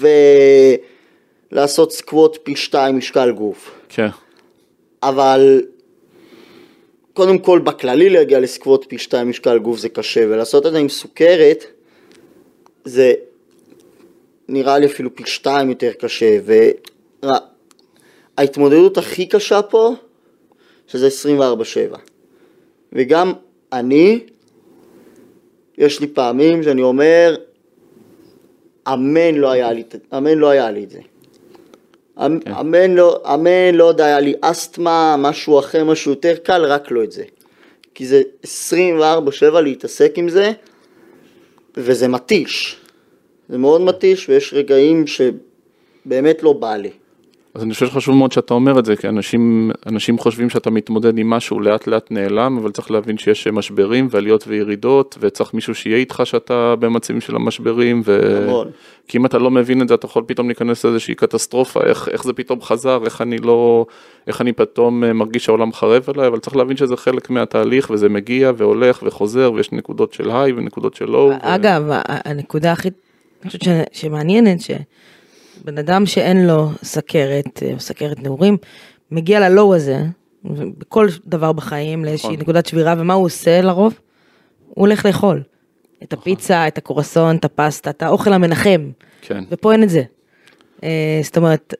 [1.51, 3.71] ולעשות סקווט פי שתיים משקל גוף.
[3.89, 4.07] כן,
[5.03, 5.61] אבל
[7.13, 10.89] קודם כל בכללי להגיע לסקווט פי שתיים משקל גוף זה קשה, ולעשות את זה עם
[10.89, 11.63] סוכרת
[12.85, 13.13] זה
[14.47, 16.37] נראה לי אפילו פי שתיים יותר קשה,
[18.37, 19.95] וההתמודדות הכי קשה פה
[20.87, 21.97] שזה 24/7.
[22.93, 23.33] וגם
[23.73, 24.19] אני,
[25.77, 27.35] יש לי פעמים שאני אומר,
[28.87, 29.83] אמן לא היה לי,
[30.17, 30.99] אמן לא היה לי את זה.
[32.25, 36.91] אמ- אמן לא, אמן לא יודע, היה לי אסתמה, משהו אחר, משהו יותר קל, רק
[36.91, 37.23] לא את זה.
[37.95, 40.51] כי זה 24/7 להתעסק עם זה,
[41.77, 42.77] וזה מתיש.
[43.49, 46.91] זה מאוד מתיש, ויש רגעים שבאמת לא בא לי.
[47.53, 51.17] אז אני חושב שחשוב מאוד שאתה אומר את זה, כי אנשים, אנשים חושבים שאתה מתמודד
[51.17, 55.97] עם משהו לאט לאט נעלם, אבל צריך להבין שיש משברים ועליות וירידות, וצריך מישהו שיהיה
[55.97, 58.41] איתך שאתה במצבים של המשברים, ו...
[58.47, 58.67] נכון.
[59.07, 62.23] כי אם אתה לא מבין את זה, אתה יכול פתאום להיכנס לאיזושהי קטסטרופה, איך, איך
[62.23, 63.85] זה פתאום חזר, איך אני לא,
[64.27, 68.09] איך אני פתאום אה, מרגיש שהעולם חרב עליי, אבל צריך להבין שזה חלק מהתהליך, וזה
[68.09, 71.29] מגיע והולך וחוזר, ויש נקודות של היי ונקודות של לואו.
[71.29, 71.33] ו...
[71.41, 72.89] אגב, ה- הנקודה הכי,
[73.41, 73.99] אני חושבת ש-
[75.61, 78.57] שבן אדם שאין לו סכרת, אה, או סכרת נעורים,
[79.11, 79.97] מגיע ללואו הזה,
[80.77, 82.41] בכל דבר בחיים, לאיזושהי נכון.
[82.41, 83.99] נקודת שבירה, ומה הוא עושה לרוב?
[84.67, 85.43] הוא הולך לאכול.
[86.03, 88.91] את הפיצה, את הקורסון, את הפסטה, את האוכל המנחם.
[89.21, 89.43] כן.
[89.51, 90.03] ופה אין את זה.
[90.83, 91.73] אה, זאת אומרת,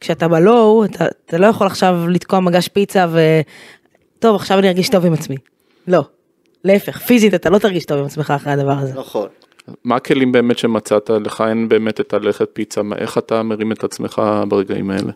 [0.00, 3.20] כשאתה בלואו, אתה, אתה לא יכול עכשיו לתקוע מגש פיצה ו...
[4.18, 5.36] טוב, עכשיו אני ארגיש טוב עם עצמי.
[5.88, 6.04] לא.
[6.64, 8.94] להפך, פיזית אתה לא תרגיש טוב עם עצמך אחרי הדבר הזה.
[8.94, 9.28] נכון.
[9.84, 11.10] מה הכלים באמת שמצאת?
[11.24, 15.12] לך אין באמת את הלכת פיצה, איך אתה מרים את עצמך ברגעים האלה?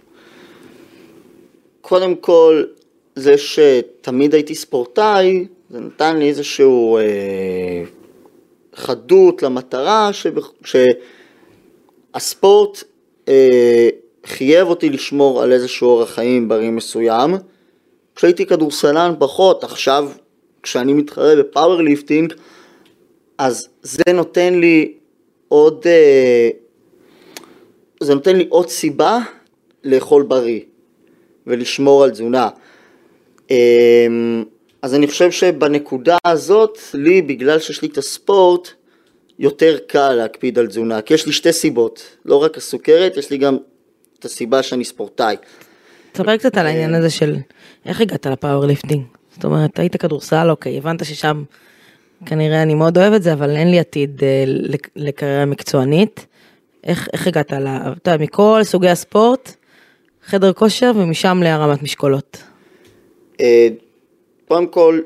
[1.81, 2.65] קודם כל,
[3.17, 7.03] זה שתמיד הייתי ספורטאי, זה נתן לי איזשהו אה,
[8.75, 10.53] חדות למטרה, שבח-
[12.15, 12.85] שהספורט
[13.29, 13.89] אה,
[14.27, 17.35] חייב אותי לשמור על איזשהו אורח חיים בריא מסוים.
[18.17, 20.09] כשהייתי כדורסלן פחות, עכשיו
[20.63, 22.33] כשאני מתחרה ב powerlifting,
[23.39, 24.95] אז זה נותן לי
[25.49, 26.51] עוד, אה,
[28.01, 29.19] זה נותן לי עוד סיבה
[29.85, 30.61] לאכול בריא
[31.47, 32.49] ולשמור על תזונה.
[33.51, 34.45] אמ,
[34.83, 38.69] אז אני חושב שבנקודה הזאת, לי, בגלל שיש לי את הספורט,
[39.39, 43.39] יותר קל להקפיד על תזונה, כי יש לי שתי סיבות, לא רק הסוכרת, יש לי
[43.39, 43.57] גם
[44.19, 45.37] את הסיבה שאני ספורטאי.
[46.13, 47.37] תספר קצת על העניין הזה של
[47.87, 49.03] איך הגעת ל powerlifting.
[49.35, 51.45] זאת אומרת, היית כדורסל, אוקיי, הבנת ששם
[52.27, 56.27] כנראה אני מאוד אוהב את זה, אבל אין לי עתיד אה, לק- לקריירה מקצוענית.
[56.85, 57.67] איך, איך הגעת ל...
[57.67, 59.55] אתה יודע, מכל סוגי הספורט,
[60.27, 62.43] חדר כושר ומשם להרמת משקולות.
[63.41, 63.69] אה,
[64.49, 65.01] קודם כל,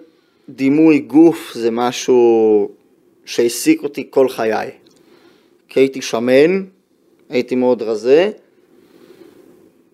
[0.49, 2.69] דימוי גוף זה משהו
[3.25, 4.71] שהעסיק אותי כל חיי.
[5.69, 6.65] כי הייתי שמן,
[7.29, 8.31] הייתי מאוד רזה,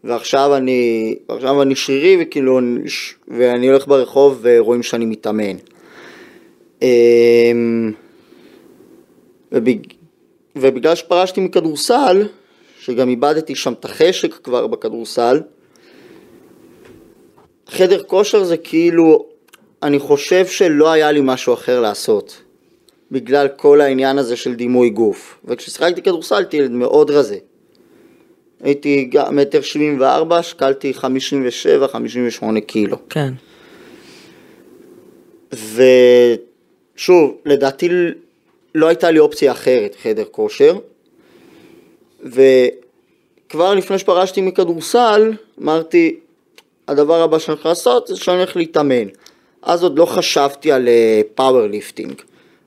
[0.04, 2.60] ועכשיו אני, ועכשיו אני שרירי וכאילו,
[3.28, 5.56] ואני הולך ברחוב ורואים שאני מתאמן.
[6.82, 7.92] אמ,
[9.52, 9.78] ובג...
[10.56, 12.28] ובגלל שפרשתי מכדורסל,
[12.80, 15.40] שגם איבדתי שם את החשק כבר בכדורסל,
[17.68, 19.26] חדר כושר זה כאילו,
[19.82, 22.42] אני חושב שלא היה לי משהו אחר לעשות,
[23.10, 25.38] בגלל כל העניין הזה של דימוי גוף.
[25.44, 27.38] וכששיחקתי כדורסל הייתי ילד מאוד רזה.
[28.62, 32.96] הייתי גם מטר שבעים וארבע, שקלתי חמישים ושבע, חמישים ושמונה קילו.
[33.10, 33.32] כן.
[36.96, 37.88] ושוב, לדעתי
[38.74, 40.78] לא הייתה לי אופציה אחרת, חדר כושר.
[42.22, 45.32] וכבר לפני שפרשתי מכדורסל,
[45.62, 46.16] אמרתי,
[46.88, 49.08] הדבר הבא שאני הולך לעשות זה שאני הולך להתאמן.
[49.62, 50.88] אז עוד לא חשבתי על
[51.34, 52.14] powerlifting.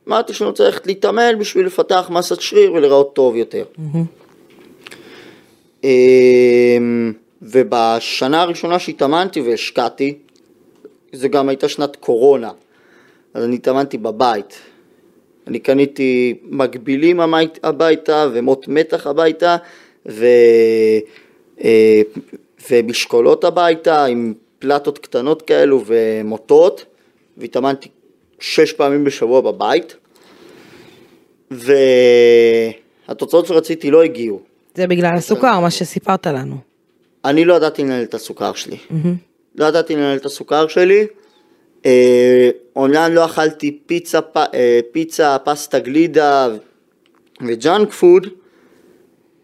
[0.07, 3.63] אמרתי שאני רוצה ללכת להתאמן בשביל לפתח מסת שריר ולראות טוב יותר.
[5.83, 10.17] אמ, ובשנה הראשונה שהתאמנתי והשקעתי,
[11.13, 12.51] זה גם הייתה שנת קורונה,
[13.39, 14.59] אז אני התאמנתי בבית.
[15.47, 17.19] אני קניתי מגבילים
[17.63, 19.57] הביתה ומוט מתח הביתה
[20.09, 20.25] ו...
[21.63, 22.01] אה,
[22.71, 26.85] ומשקולות הביתה עם פלטות קטנות כאלו ומוטות
[27.37, 27.89] והתאמנתי
[28.39, 29.95] שש פעמים בשבוע בבית
[31.51, 34.39] והתוצאות שרציתי לא הגיעו.
[34.75, 36.55] זה בגלל הסוכר, מה שסיפרת לנו.
[37.25, 38.77] אני לא ידעתי לנהל את הסוכר שלי.
[39.55, 41.07] לא ידעתי לנהל את הסוכר שלי.
[41.85, 46.47] אה, אומנם לא אכלתי פיצה, פ- אה, פיצה, פסטה גלידה
[47.47, 48.27] וג'אנק פוד,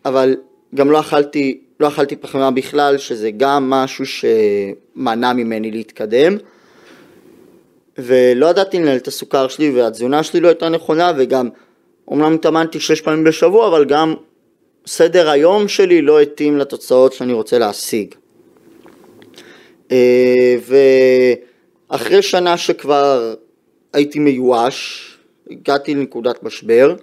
[0.05, 0.35] אבל
[0.75, 6.37] גם לא אכלתי, לא אכלתי פחמימה בכלל, שזה גם משהו שמנע ממני להתקדם.
[7.97, 11.49] ולא ידעתי לנהל את הסוכר שלי והתזונה שלי לא הייתה נכונה וגם
[12.07, 14.13] אומנם התאמנתי שש פעמים בשבוע אבל גם
[14.87, 18.15] סדר היום שלי לא התאים לתוצאות שאני רוצה להשיג.
[19.91, 20.55] אה,
[21.91, 23.33] ואחרי שנה שכבר
[23.93, 25.11] הייתי מיואש,
[25.51, 26.95] הגעתי לנקודת משבר,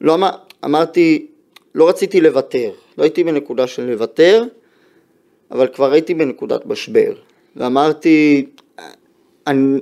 [0.00, 0.30] לא אמר,
[0.64, 1.26] אמרתי,
[1.74, 4.44] לא רציתי לוותר, לא הייתי בנקודה של לוותר,
[5.50, 7.12] אבל כבר הייתי בנקודת משבר,
[7.56, 8.46] ואמרתי,
[9.46, 9.78] אני,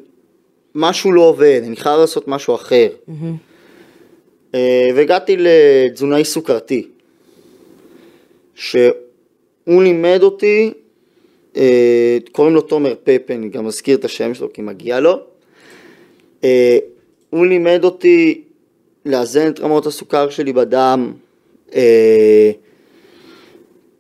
[0.74, 2.88] משהו לא עובד, אני חייב לעשות משהו אחר.
[4.54, 6.88] אה, והגעתי לתזונאי סוכרתי,
[8.54, 8.82] שהוא
[9.68, 10.72] לימד אותי,
[12.32, 15.20] קוראים לו תומר פפן, אני גם מזכיר את השם שלו כי מגיע לו,
[16.44, 16.78] אה,
[17.30, 18.42] הוא לימד אותי
[19.06, 21.12] לאזן את רמות הסוכר שלי בדם,
[21.74, 22.50] אה,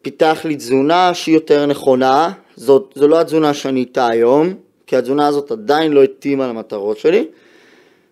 [0.02, 4.54] פיתח לי תזונה שהיא יותר נכונה, זאת, זו לא התזונה שאני איתה היום,
[4.86, 7.26] כי התזונה הזאת עדיין לא התאימה למטרות שלי.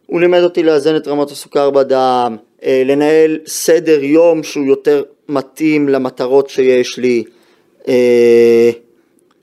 [0.07, 5.89] הוא לימד אותי לאזן את רמות הסוכר בדם, אה, לנהל סדר יום שהוא יותר מתאים
[5.89, 7.25] למטרות שיש לי.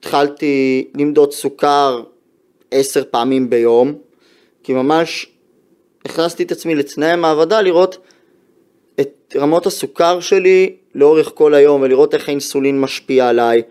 [0.04, 2.04] התחלתי למדוד סוכר
[2.72, 3.94] עשר פעמים ביום,
[4.64, 5.32] כי ממש
[6.06, 7.98] הכנסתי את עצמי לתנאי המעבדה לראות
[9.00, 13.62] את רמות הסוכר שלי לאורך כל היום ולראות איך האינסולין משפיע עליי.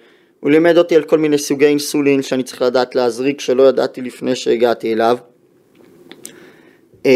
[0.40, 4.36] הוא לימד אותי על כל מיני סוגי אינסולין שאני צריך לדעת להזריק שלא ידעתי לפני
[4.36, 5.18] שהגעתי אליו.
[7.04, 7.10] אמ,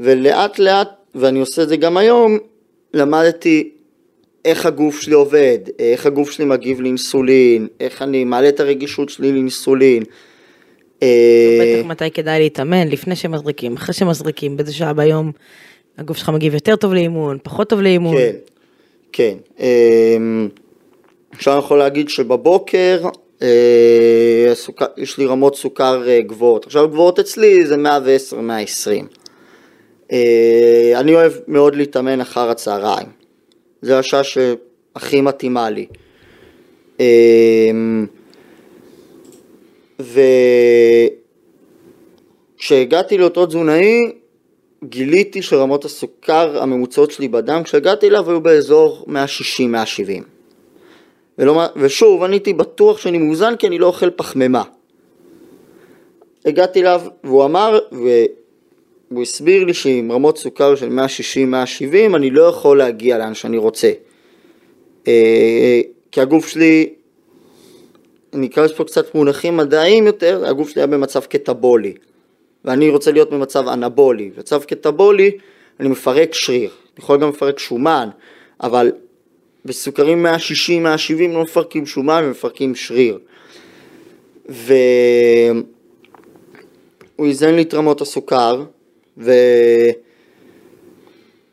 [0.00, 2.38] ולאט לאט, ואני עושה את זה גם היום,
[2.94, 3.73] למדתי
[4.44, 9.32] איך הגוף שלי עובד, איך הגוף שלי מגיב לאינסולין, איך אני מעלה את הרגישות שלי
[9.32, 10.02] לאינסולין.
[11.02, 15.32] אה, בטח מתי כדאי להתאמן, לפני שמזריקים, אחרי שמזריקים, באיזה שעה ביום
[15.98, 18.16] הגוף שלך מגיב יותר טוב לאימון, פחות טוב לאימון.
[18.16, 18.34] כן,
[19.12, 19.34] כן.
[19.60, 20.48] אמ,
[21.32, 23.08] עכשיו אני יכול להגיד שבבוקר
[23.42, 26.66] אה, הסוכר, יש לי רמות סוכר אה, גבוהות.
[26.66, 29.06] עכשיו גבוהות אצלי זה 110, 120.
[30.12, 33.23] אה, אני אוהב מאוד להתאמן אחר הצהריים.
[33.84, 35.86] זה השעה שהכי מתאימה לי.
[37.00, 38.06] אמ,
[42.58, 44.00] וכשהגעתי לאותו תזונאי,
[44.84, 49.12] גיליתי שרמות הסוכר הממוצעות שלי בדם, כשהגעתי אליו היו באזור 160-170.
[51.38, 54.62] ולא, ושוב, אני הייתי בטוח שאני מאוזן כי אני לא אוכל פחמימה.
[56.44, 57.78] הגעתי אליו והוא אמר,
[59.14, 60.98] והוא הסביר לי שעם רמות סוכר של
[62.12, 63.92] 160-170 אני לא יכול להגיע לאן שאני רוצה.
[65.08, 65.80] אה,
[66.12, 66.88] כי הגוף שלי,
[68.32, 71.94] אני לזה פה קצת מונחים מדעיים יותר, הגוף שלי היה במצב קטבולי.
[72.64, 74.30] ואני רוצה להיות במצב אנבולי.
[74.36, 75.30] במצב קטבולי
[75.80, 78.08] אני מפרק שריר, אני יכול גם לפרק שומן,
[78.62, 78.92] אבל
[79.64, 80.28] בסוכרים 160-170
[81.32, 83.18] לא מפרקים שומן, מפרקים שריר.
[84.48, 85.62] והוא
[87.20, 88.64] איזן לי את רמות הסוכר,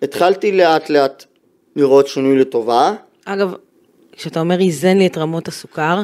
[0.02, 1.26] והתחלתי לאט לאט
[1.76, 2.94] לראות שינוי לטובה.
[3.26, 3.54] אגב,
[4.12, 6.02] כשאתה אומר איזן לי את רמות הסוכר,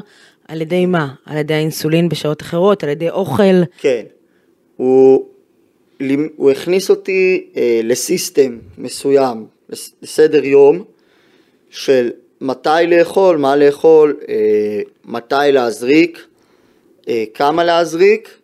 [0.47, 1.13] על ידי מה?
[1.25, 3.43] על ידי האינסולין בשעות אחרות, על ידי אוכל?
[3.77, 4.03] כן.
[4.75, 5.25] הוא,
[6.35, 10.83] הוא הכניס אותי אה, לסיסטם מסוים, לס- לסדר יום,
[11.69, 12.09] של
[12.41, 14.35] מתי לאכול, מה לאכול, אה,
[15.05, 16.25] מתי להזריק,
[17.07, 18.37] אה, כמה להזריק,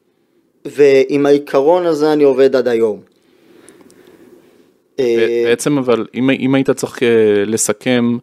[0.66, 3.00] ועם העיקרון הזה אני עובד עד היום.
[5.00, 7.08] אה, בעצם אבל אם, אם היית צריך אה,
[7.46, 8.18] לסכם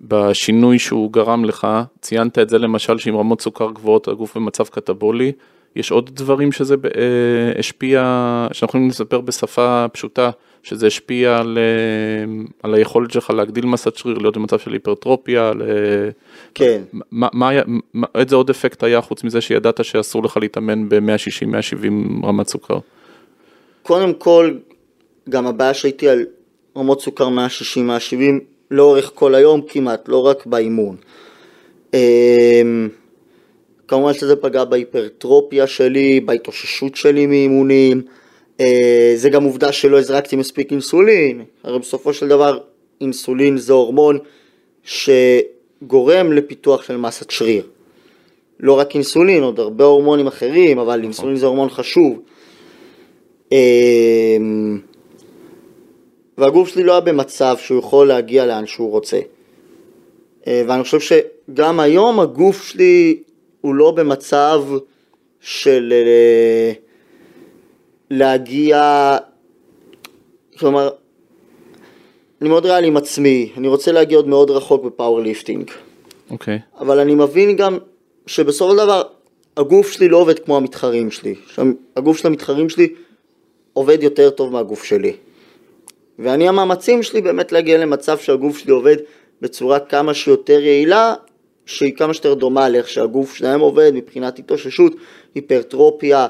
[0.00, 1.66] בשינוי שהוא גרם לך,
[2.00, 5.32] ציינת את זה למשל שעם רמות סוכר גבוהות הגוף במצב קטבולי,
[5.76, 8.02] יש עוד דברים שזה אה, השפיע,
[8.52, 10.30] שאנחנו יכולים לספר בשפה פשוטה,
[10.62, 15.62] שזה השפיע על, אה, על היכולת שלך להגדיל מסת שריר, להיות במצב של היפרטרופיה, ל...
[16.54, 16.82] כן.
[16.92, 17.50] מה, מה,
[17.94, 22.78] מה, איזה עוד אפקט היה חוץ מזה שידעת שאסור לך להתאמן ב-160-170 רמת סוכר?
[23.82, 24.54] קודם כל,
[25.28, 26.24] גם הבעיה שהייתי על
[26.76, 28.14] רמות סוכר 160-170
[28.70, 30.96] לאורך כל היום כמעט, לא רק באימון.
[33.88, 38.02] כמובן שזה פגע בהיפרטרופיה שלי, בהתאוששות שלי מאימונים,
[38.60, 42.58] אה, זה גם עובדה שלא הזרקתי מספיק אינסולין, הרי בסופו של דבר
[43.00, 44.18] אינסולין זה הורמון
[44.84, 47.66] שגורם לפיתוח של מסת שריר.
[48.60, 52.22] לא רק אינסולין, עוד הרבה הורמונים אחרים, אבל אינסולין זה הורמון חשוב.
[53.52, 54.78] אמ,
[56.38, 59.20] והגוף שלי לא היה במצב שהוא יכול להגיע לאן שהוא רוצה.
[60.46, 63.22] אה, ואני חושב שגם היום הגוף שלי
[63.64, 64.62] הוא לא במצב
[65.40, 66.72] של אה,
[68.10, 69.16] להגיע,
[70.58, 70.90] כלומר,
[72.40, 75.70] אני מאוד ריאלי עם עצמי, אני רוצה להגיע עוד מאוד רחוק ב powerlifting.
[76.30, 76.58] אוקיי.
[76.80, 77.78] אבל אני מבין גם
[78.26, 79.02] שבסופו של דבר
[79.56, 81.34] הגוף שלי לא עובד כמו המתחרים שלי.
[81.96, 82.88] הגוף של המתחרים שלי
[83.72, 85.12] עובד יותר טוב מהגוף שלי.
[86.18, 88.96] ואני המאמצים שלי באמת להגיע למצב שהגוף שלי עובד
[89.40, 91.14] בצורה כמה שיותר יעילה,
[91.66, 94.92] שהיא כמה שיותר דומה לאיך שהגוף שלהם עובד מבחינת התאוששות,
[95.34, 96.26] היפרטרופיה,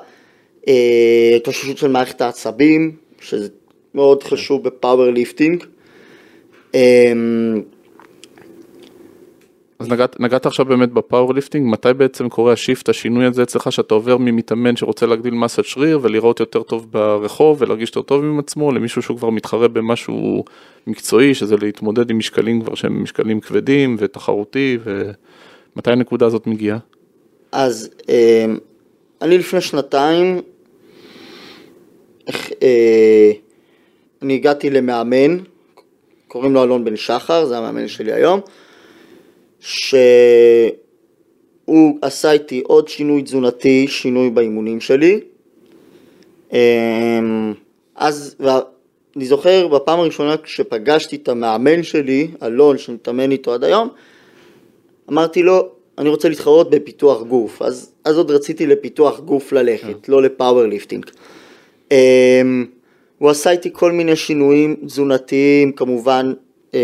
[0.68, 3.48] אה, התאוששות של מערכת העצבים, שזה
[3.94, 5.64] מאוד חשוב ב powerlifting.
[9.78, 13.72] אז נגעת, נגעת עכשיו באמת ב powerlifting, מתי בעצם קורה ה shift, השינוי הזה אצלך,
[13.72, 18.38] שאתה עובר ממתאמן שרוצה להגדיל מסת שריר ולראות יותר טוב ברחוב ולהרגיש יותר טוב עם
[18.38, 20.44] עצמו, למישהו שהוא כבר מתחרה במשהו
[20.86, 26.78] מקצועי, שזה להתמודד עם משקלים כבר שהם משקלים כבדים ותחרותי, ומתי הנקודה הזאת מגיעה?
[27.52, 28.46] אז אה,
[29.22, 30.40] אני לפני שנתיים,
[32.26, 33.32] איך, אה,
[34.22, 35.38] אני הגעתי למאמן,
[36.28, 38.40] קוראים לו אלון בן שחר, זה המאמן שלי היום,
[39.64, 40.72] שהוא
[42.02, 45.20] עשה איתי עוד שינוי תזונתי, שינוי באימונים שלי.
[46.52, 47.20] אה,
[47.96, 53.88] אז, ואני זוכר בפעם הראשונה כשפגשתי את המאמן שלי, אלון, שמתאמן איתו עד היום,
[55.10, 60.22] אמרתי לו, אני רוצה להתחרות בפיתוח גוף, אז, אז עוד רציתי לפיתוח גוף ללכת, לא
[60.22, 61.06] ל powerlifting.
[61.90, 61.94] אמ,
[63.18, 66.32] הוא עשה איתי כל מיני שינויים תזונתיים, כמובן
[66.70, 66.74] אה,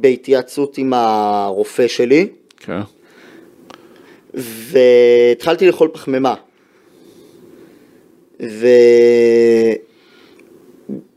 [0.00, 2.80] בהתייעצות עם הרופא שלי, כן.
[4.34, 6.34] והתחלתי לאכול פחמימה.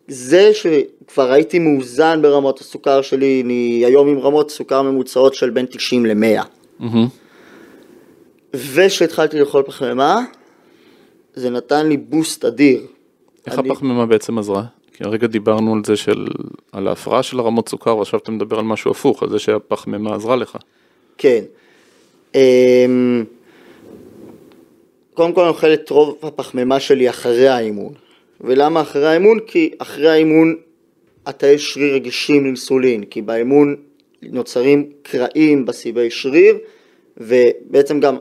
[0.10, 5.66] וזה שכבר הייתי מאוזן ברמות הסוכר שלי, אני היום עם רמות סוכר ממוצעות של בין
[5.66, 6.42] 90 ל-100.
[6.80, 7.08] מהמם.
[8.54, 10.20] ושהתחלתי לאכול פחמימה,
[11.36, 12.82] זה נתן לי בוסט אדיר.
[13.48, 14.64] איך אני- הפחמימה בעצם עזרה?
[15.02, 16.28] כי הרגע דיברנו על זה של,
[16.72, 20.36] על ההפרעה של הרמות סוכר, ועכשיו אתה מדבר על משהו הפוך, על זה שהפחמימה עזרה
[20.36, 20.58] לך.
[21.18, 21.44] כן.
[22.36, 23.24] אמ,
[25.14, 27.94] קודם כל אני אוכל את רוב הפחמימה שלי אחרי האימון.
[28.42, 29.40] ולמה אחרי האימון?
[29.48, 30.56] כי אחרי האימון
[31.26, 33.76] התאי שריר רגישים לאינסולין, כי באימון
[34.22, 36.58] נוצרים קרעים בסיבי שריר,
[37.18, 38.18] ובעצם גם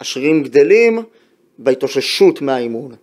[0.00, 1.02] השרירים גדלים
[1.58, 2.94] בהתאוששות מהאימון.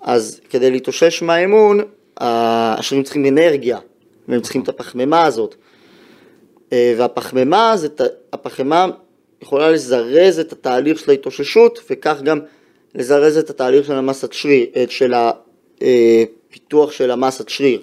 [0.00, 1.80] אז כדי להתאושש מהאימון,
[2.22, 3.78] השרירים צריכים אנרגיה,
[4.28, 5.54] והם צריכים את הפחמימה הזאת.
[6.72, 7.88] אה, והפחמימה, זה,
[8.32, 8.86] הפחמימה
[9.42, 12.40] יכולה לזרז את התהליך של ההתאוששות, וכך גם
[12.94, 17.82] לזרז את התהליך של המסת שריר, אה, של הפיתוח של המסת שריר.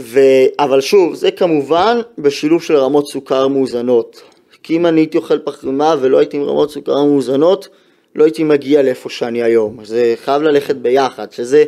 [0.00, 0.20] ו...
[0.58, 4.22] אבל שוב, זה כמובן בשילוב של רמות סוכר מאוזנות.
[4.62, 7.68] כי אם אני הייתי אוכל פחמימה ולא הייתי עם רמות סוכר מאוזנות,
[8.14, 9.84] לא הייתי מגיע לאיפה שאני היום.
[9.84, 11.64] זה חייב ללכת ביחד, שזה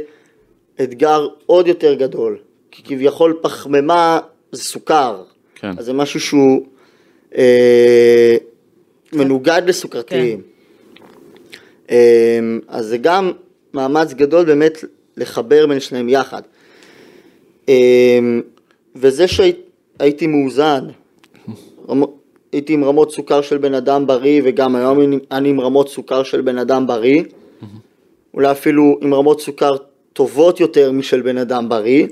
[0.83, 2.39] אתגר עוד יותר גדול.
[2.71, 4.19] כי כביכול פחמימה
[4.53, 5.23] זה סוכר.
[5.55, 5.71] כן.
[5.79, 6.67] אז זה משהו שהוא
[7.37, 8.37] אה,
[9.13, 10.43] מנוגד לסוכרתיים.
[11.91, 13.33] אה, אז זה גם
[13.75, 14.85] מאמץ גדול באמת
[15.17, 16.43] לחבר בין שניהם יחד.
[17.69, 18.19] אה,
[18.97, 20.85] וזה שהייתי מאוזן,
[22.53, 26.23] הייתי עם רמות סוכר של בן אדם בריא וגם היום אני- אני עם רמות סוכר
[26.23, 27.23] של בן אדם בריא,
[28.35, 29.77] אולי אפילו עם רמות סוכר
[30.19, 32.07] טובות יותר משל בן אדם בריא,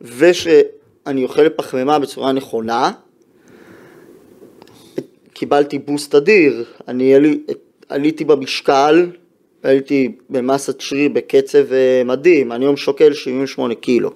[0.00, 2.92] ושאני אוכל פחמימה בצורה נכונה,
[5.32, 7.38] קיבלתי בוסט אדיר, אני עלי,
[7.88, 9.10] עליתי במשקל,
[9.62, 14.10] עליתי במסת שריר בקצב אה, מדהים, אני היום שוקל 78 קילו.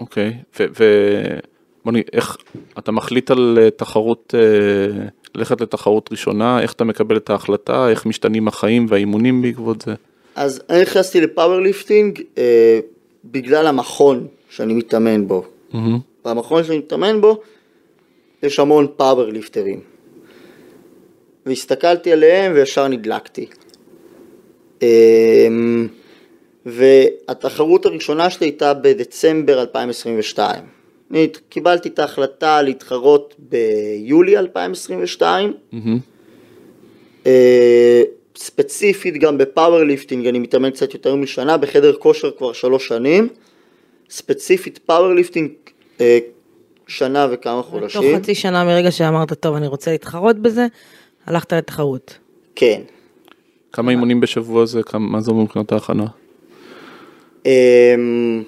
[0.00, 0.64] אוקיי, ו...
[0.78, 1.38] ו-
[1.84, 2.36] בוא נגיד, איך,
[2.78, 8.06] אתה מחליט על אה, תחרות, אה, ללכת לתחרות ראשונה, איך אתה מקבל את ההחלטה, איך
[8.06, 9.94] משתנים החיים והאימונים בעקבות זה?
[10.34, 12.80] אז אני נכנסתי ל powerlifting אה,
[13.24, 15.44] בגלל המכון שאני מתאמן בו.
[15.72, 15.98] מהמם.
[16.24, 17.40] במכון שאני מתאמן בו
[18.42, 19.80] יש המון פאורליפטרים.
[21.46, 23.46] והסתכלתי עליהם וישר נדלקתי.
[24.82, 25.88] אמ,
[26.66, 30.64] והתחרות הראשונה שלי הייתה בדצמבר 2022.
[31.10, 35.54] אני קיבלתי את ההחלטה להתחרות ביולי 2022.
[35.72, 35.98] מהמם.
[37.26, 38.02] אה,
[38.40, 43.28] ספציפית גם ב powerlifting, אני מתאמן קצת יותר משנה, בחדר כושר כבר שלוש שנים.
[44.10, 45.50] ספציפית powerlifting,
[46.00, 46.18] אה,
[46.86, 48.16] שנה וכמה תוך חודשים.
[48.16, 50.66] חצי שנה מרגע שאמרת, טוב, אני רוצה להתחרות בזה,
[51.26, 52.18] הלכת לתחרות.
[52.54, 52.80] כן.
[53.72, 56.06] כמה אימונים בשבוע זה, כמה, מה זה אומר מבחינת ההכנה?
[57.46, 58.42] אמ,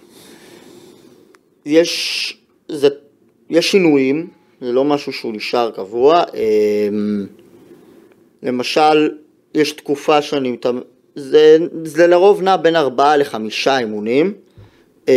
[1.67, 2.37] יש,
[2.69, 2.89] זה,
[3.51, 4.29] יש שינויים,
[4.61, 6.23] זה לא משהו שהוא נשאר קבוע.
[6.35, 7.27] אמ,
[8.43, 9.11] למשל,
[9.55, 10.81] יש תקופה שאני מתאמן,
[11.17, 14.33] זה, זה לרוב נע בין ארבעה לחמישה אימונים.
[15.09, 15.13] אמ,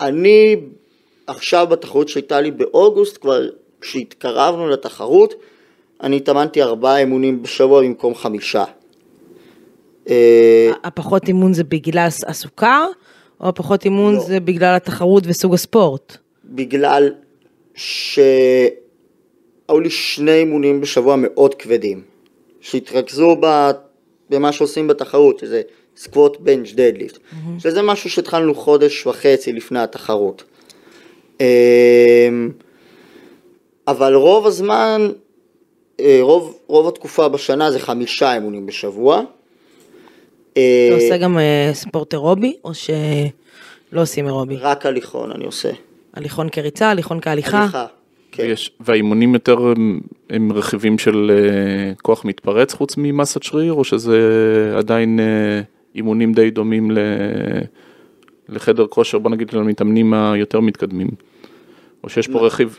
[0.00, 0.56] אני
[1.26, 3.40] עכשיו בתחרות שהייתה לי באוגוסט, כבר
[3.80, 5.34] כשהתקרבנו לתחרות,
[6.02, 8.64] אני התאמנתי ארבעה אימונים בשבוע במקום חמישה.
[10.10, 12.86] אה, הפחות אימון זה בגלל הס- הסוכר,
[13.40, 14.20] או הפחות אימון לא.
[14.20, 16.16] זה בגלל התחרות וסוג הספורט?
[16.44, 17.12] בגלל
[17.74, 18.70] שהיו
[19.82, 22.02] לי שני אימונים בשבוע מאוד כבדים,
[22.60, 23.36] שהתרכזו.
[24.30, 25.62] במה שעושים בתחרות, שזה
[25.96, 27.18] סקווט בנץ' דדליפט,
[27.58, 30.42] שזה משהו שהתחלנו חודש וחצי לפני התחרות.
[31.40, 32.50] אמ,
[33.88, 35.08] אבל רוב הזמן,
[36.00, 39.22] אה, רוב, רוב התקופה בשנה זה חמישה אימונים בשבוע.
[40.52, 44.56] אתה אה, עושה גם אה, ספורט אירובי, או שלא עושים אירובי?
[44.56, 45.70] רק הליכון אני עושה.
[46.14, 47.58] הליכון כריצה, הליכון כהליכה?
[47.58, 47.86] הליכה,
[48.32, 48.42] כן.
[48.42, 50.00] ויש, והאימונים יותר הם,
[50.30, 54.18] הם רכיבים של אה, כוח מתפרץ חוץ ממסת שריר, או שזה
[54.76, 55.60] עדיין אה,
[55.94, 56.98] אימונים די דומים ל,
[58.48, 61.08] לחדר כושר, בוא נגיד למתאמנים היותר מתקדמים?
[62.04, 62.78] או שיש פה רכיב,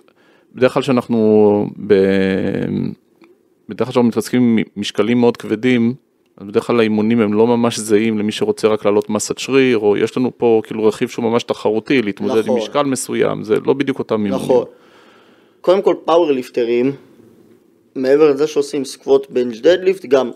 [0.55, 1.93] בדרך כלל שאנחנו, ב,
[3.69, 5.93] בדרך כלל כשאנחנו מתעסקים עם משקלים מאוד כבדים,
[6.37, 9.97] אז בדרך כלל האימונים הם לא ממש זהים למי שרוצה רק להעלות מסת שריר, או
[9.97, 12.57] יש לנו פה כאילו רכיב שהוא ממש תחרותי, להתמודד עם נכון.
[12.57, 14.45] משקל מסוים, זה לא בדיוק אותם אימונים.
[14.45, 14.65] נכון.
[15.62, 16.95] קודם כל פאוורליפטרים,
[17.95, 20.32] מעבר לזה שעושים squat bench deadlift, גם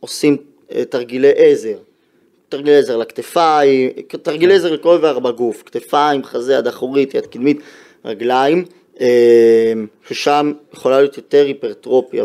[0.00, 0.36] עושים
[0.72, 1.78] אה, תרגילי עזר.
[2.48, 3.90] תרגילי עזר לכתפיים,
[4.22, 7.60] תרגילי עזר לכל איבר בגוף, כתפיים, חזה, יד אחורית, יד קדמית,
[8.04, 8.64] רגליים,
[9.00, 9.72] אה,
[10.08, 12.24] ששם יכולה להיות יותר היפרטרופיה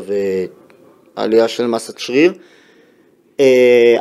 [1.17, 2.33] ועלייה של מסת שריר.
[3.39, 3.97] אה,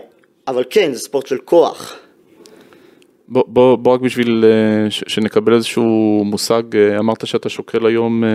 [0.49, 2.02] אבל כן, זה ספורט של כוח.
[3.33, 8.25] בוא, בוא, בוא רק בשביל אה, ש, שנקבל איזשהו מושג, אה, אמרת שאתה שוקל היום
[8.25, 8.29] אה,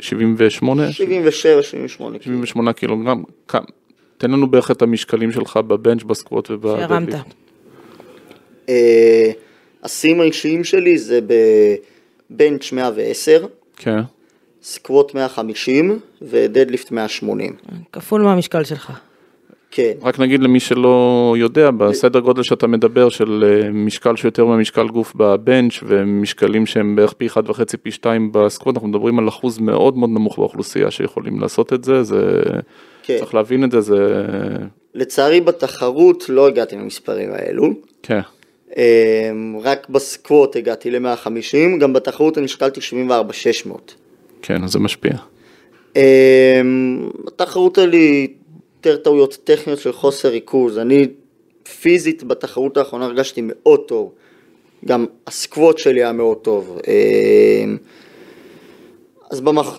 [0.00, 0.92] 78?
[0.92, 2.18] 77, 78.
[2.20, 3.62] 78 קילוגרם, כמה-
[4.18, 6.90] תן לנו בערך את המשקלים שלך בבנץ', בסקווט שהרמת.
[6.90, 7.34] ובדדליפט.
[8.68, 9.30] אה,
[9.82, 11.20] השיאים האישיים שלי זה
[12.30, 13.46] בבנץ' 110,
[13.76, 14.00] כן,
[14.62, 17.52] סקווט 150 ודדליפט 180.
[17.92, 18.92] כפול מהמשקל שלך.
[19.78, 24.88] כן, רק נגיד למי שלא יודע, בסדר גודל שאתה מדבר של אה, משקל שיותר מהמשקל
[24.88, 29.96] גוף בבנץ' ומשקלים שהם בערך פי 1.5 פי 2 בסקווט, אנחנו מדברים על אחוז מאוד
[29.96, 32.42] מאוד נמוך באוכלוסייה שיכולים לעשות את זה, זה
[33.02, 33.18] כן.
[33.18, 34.24] צריך להבין את זה, זה
[34.94, 37.70] לצערי בתחרות לא הגעתי למספרים האלו.
[38.02, 38.20] כן.
[39.62, 42.80] רק בסקווט הגעתי ל-150, גם בתחרות אני שקלתי
[43.66, 43.72] 74-600.
[44.42, 45.12] כן, אז זה משפיע.
[47.24, 48.26] בתחרות לי
[48.84, 50.78] יותר טעויות טכניות של חוסר ריכוז.
[50.78, 51.08] אני
[51.80, 54.12] פיזית בתחרות האחרונה הרגשתי מאוד טוב.
[54.84, 56.78] גם הסקווט שלי היה מאוד טוב.
[59.30, 59.78] אז במח...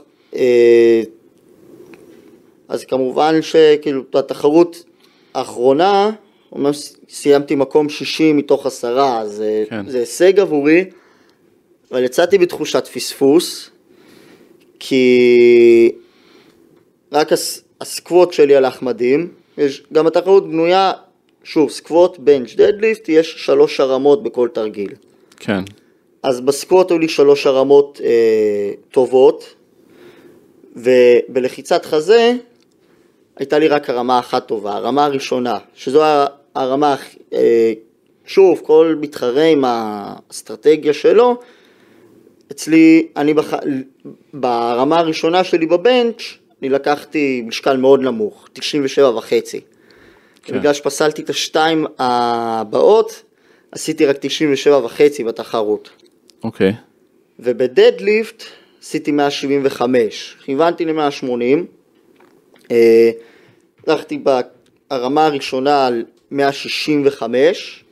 [2.68, 4.84] אז כמובן שכאילו בתחרות
[5.34, 6.12] האחרונה,
[6.52, 6.72] אומנם
[7.10, 9.89] סיימתי מקום 60 מתוך עשרה, אז כן.
[9.89, 10.86] זה הישג עבורי,
[11.91, 13.70] אבל יצאתי בתחושת פספוס,
[14.80, 15.91] כי
[17.12, 17.64] רק הס...
[17.82, 19.27] הסקווט שלי הלך מדהים,
[19.57, 20.91] יש, גם התחרות בנויה,
[21.43, 24.91] שוב, סקווט, בנץ', דדליפט, יש שלוש הרמות בכל תרגיל.
[25.38, 25.61] כן.
[26.23, 29.55] אז בסקווט היו לי שלוש הרמות אה, טובות,
[30.75, 32.34] ובלחיצת חזה
[33.38, 36.03] הייתה לי רק הרמה אחת טובה, הרמה הראשונה, שזו
[36.55, 36.95] הרמה,
[37.34, 37.73] אה,
[38.25, 41.38] שוב, כל מתחרה עם האסטרטגיה שלו,
[42.51, 43.53] אצלי, אני בח...
[44.34, 46.21] ברמה הראשונה שלי בבנץ',
[46.62, 49.62] אני לקחתי משקל מאוד נמוך, 97 וחצי.
[50.43, 50.60] כן.
[50.60, 53.24] בגלל שפסלתי את השתיים הבאות,
[53.72, 55.89] עשיתי רק 97 וחצי בתחרות.
[56.43, 56.74] אוקיי.
[57.39, 58.43] ובדדליפט
[58.82, 61.32] עשיתי 175, כיוונתי ל-180.
[62.72, 63.12] אה,
[63.88, 64.24] הלכתי
[64.89, 67.84] ברמה הראשונה על 165,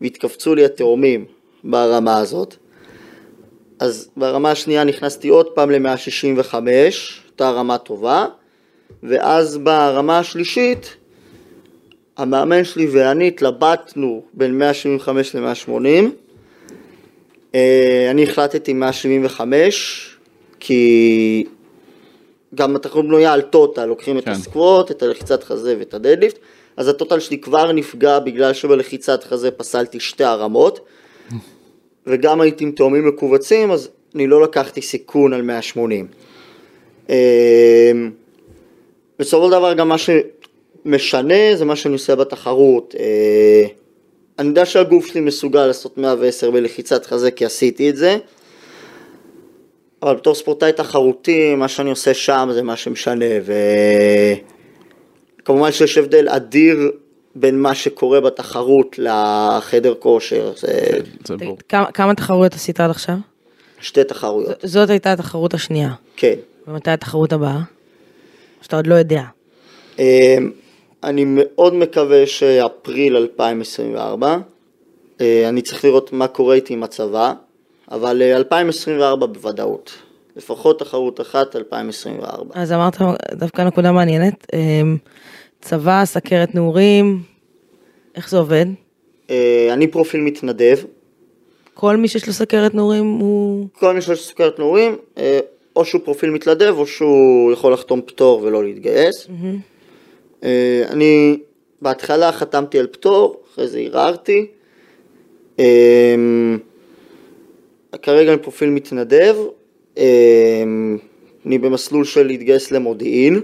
[0.00, 1.24] והתכווצו לי התאומים
[1.64, 2.56] ברמה הזאת.
[3.78, 6.54] אז ברמה השנייה נכנסתי עוד פעם ל-165,
[7.34, 8.26] אותה רמה טובה,
[9.02, 10.96] ואז ברמה השלישית,
[12.16, 15.86] המאמן שלי ואני התלבטנו בין 175 ל-180.
[17.54, 20.16] אה, אני החלטתי 175,
[20.60, 21.44] כי
[22.54, 24.32] גם התחרות בנויה על טוטל, לוקחים כן.
[24.32, 26.38] את הסקווט, את הלחיצת חזה ואת הדדליפט,
[26.76, 30.80] אז הטוטל שלי כבר נפגע בגלל שבלחיצת חזה פסלתי שתי הרמות,
[32.06, 36.06] וגם הייתי עם תאומים מכווצים, אז אני לא לקחתי סיכון על 180.
[37.08, 38.10] אמ,
[39.18, 42.94] בסופו של דבר גם מה שמשנה זה מה שאני עושה בתחרות.
[42.98, 43.66] אה,
[44.38, 48.16] אני יודע שהגוף שלי מסוגל לעשות 110 בלחיצת חזה כי עשיתי את זה,
[50.02, 53.24] אבל בתור ספורטאי תחרותי, מה שאני עושה שם זה מה שמשנה,
[55.42, 56.90] וכמובן שיש הבדל אדיר
[57.34, 60.52] בין מה שקורה בתחרות לחדר כושר.
[60.56, 60.78] זה...
[61.68, 63.16] כמה, כמה תחרויות עשית עד עכשיו?
[63.80, 64.60] שתי תחרויות.
[64.62, 65.90] ז, זאת הייתה התחרות השנייה.
[66.16, 66.34] כן.
[66.68, 67.60] ומתי התחרות הבאה?
[68.62, 69.22] שאתה עוד לא יודע.
[69.98, 70.50] אמ,
[71.04, 74.36] אני מאוד מקווה שאפריל 2024.
[75.20, 77.32] אה, אני צריך לראות מה קורה איתי עם הצבא.
[77.90, 79.92] אבל 2024 אה, בוודאות.
[80.36, 82.54] לפחות תחרות אחת 2024.
[82.54, 82.96] אז אמרת
[83.32, 84.96] דווקא נקודה מעניינת, אמ,
[85.60, 87.22] צבא, סכרת נעורים,
[88.14, 88.66] איך זה עובד?
[89.30, 90.78] אה, אני פרופיל מתנדב.
[91.74, 93.66] כל מי שיש לו סכרת נעורים הוא...
[93.72, 94.96] כל מי שיש לו סכרת נעורים,
[95.76, 99.26] או שהוא פרופיל מתנדב או שהוא יכול לחתום פטור ולא להתגייס.
[99.26, 100.42] Mm-hmm.
[100.90, 101.38] אני
[101.82, 104.46] בהתחלה חתמתי על פטור, אחרי זה ערערתי.
[105.58, 106.58] אמ,
[108.02, 109.36] כרגע אני פרופיל מתנדב,
[109.96, 110.98] אמ,
[111.46, 113.40] אני במסלול של להתגייס למודיעין.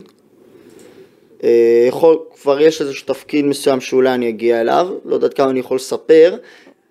[1.44, 5.60] אה, יכול, כבר יש איזשהו תפקיד מסוים שאולי אני אגיע אליו, לא יודעת כמה אני
[5.60, 6.36] יכול לספר.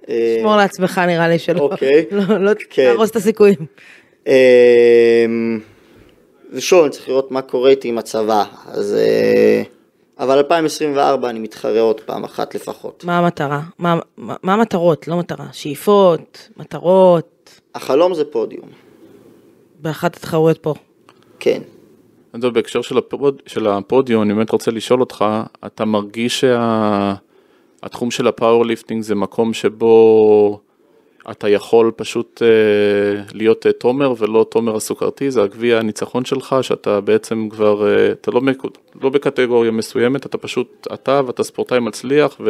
[0.09, 2.83] אה, שמור לעצמך נראה לי שלא, אוקיי, לא, לא כן.
[2.83, 3.57] תהרוס את הסיכויים.
[4.29, 5.59] אמ,
[6.51, 8.95] ושוב, אני צריך לראות מה קורה איתי עם הצבא, אז...
[8.95, 9.63] אה,
[10.19, 13.03] אבל 2024 אני מתחרה עוד פעם אחת לפחות.
[13.03, 13.61] מה המטרה?
[13.79, 15.07] מה, מה, מה המטרות?
[15.07, 15.45] לא מטרה.
[15.51, 17.59] שאיפות, מטרות.
[17.75, 18.67] החלום זה פודיום.
[19.81, 20.73] באחת התחרויות פה.
[21.39, 21.61] כן.
[22.33, 25.25] אז בהקשר של, הפוד, של הפודיום, אני באמת רוצה לשאול אותך,
[25.65, 28.17] אתה מרגיש שהתחום שה...
[28.17, 30.59] של ה powerlifting זה מקום שבו
[31.31, 37.01] אתה יכול פשוט אה, להיות אה, תומר ולא תומר הסוכרתי, זה הגביע הניצחון שלך, שאתה
[37.01, 38.41] בעצם כבר, אה, אתה לא,
[39.01, 42.41] לא בקטגוריה מסוימת, אתה פשוט אתה ואתה ספורטאי מצליח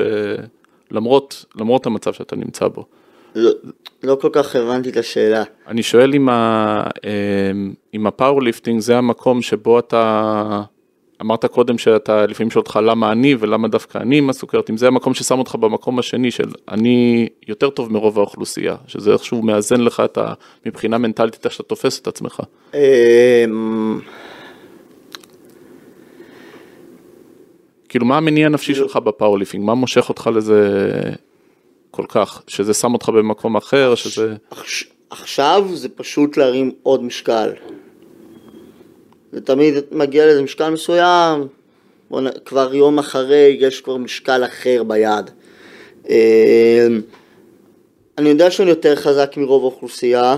[0.91, 2.85] ולמרות המצב שאתה נמצא בו.
[3.35, 3.51] לא,
[4.03, 5.43] לא כל כך הבנתי את השאלה.
[5.67, 6.83] אני שואל אם, ה,
[7.93, 10.61] אם ה powerlifting זה המקום שבו אתה,
[11.21, 14.87] אמרת קודם שאתה לפעמים שואל אותך למה אני ולמה דווקא אני עם הסוכרת, אם זה
[14.87, 20.01] המקום ששם אותך במקום השני של אני יותר טוב מרוב האוכלוסייה, שזה איכשהו מאזן לך
[20.05, 20.33] את ה...
[20.65, 22.39] מבחינה מנטלית איך שאתה תופס את עצמך.
[22.73, 23.99] אמ,
[27.89, 30.79] כאילו מה המניע הנפשי שלך ב powerlifting, מה מושך אותך לזה
[31.91, 34.35] כל כך, שזה שם אותך במקום אחר, שזה...
[35.09, 37.49] עכשיו זה פשוט להרים עוד משקל.
[39.31, 41.47] זה תמיד מגיע לאיזה משקל מסוים,
[42.45, 45.31] כבר יום אחרי יש כבר משקל אחר ביד.
[46.09, 47.01] אמ,
[48.17, 50.37] אני יודע שאני יותר חזק מרוב האוכלוסייה,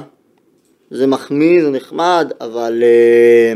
[0.91, 3.53] זה מחמיא, זה נחמד, אבל אה,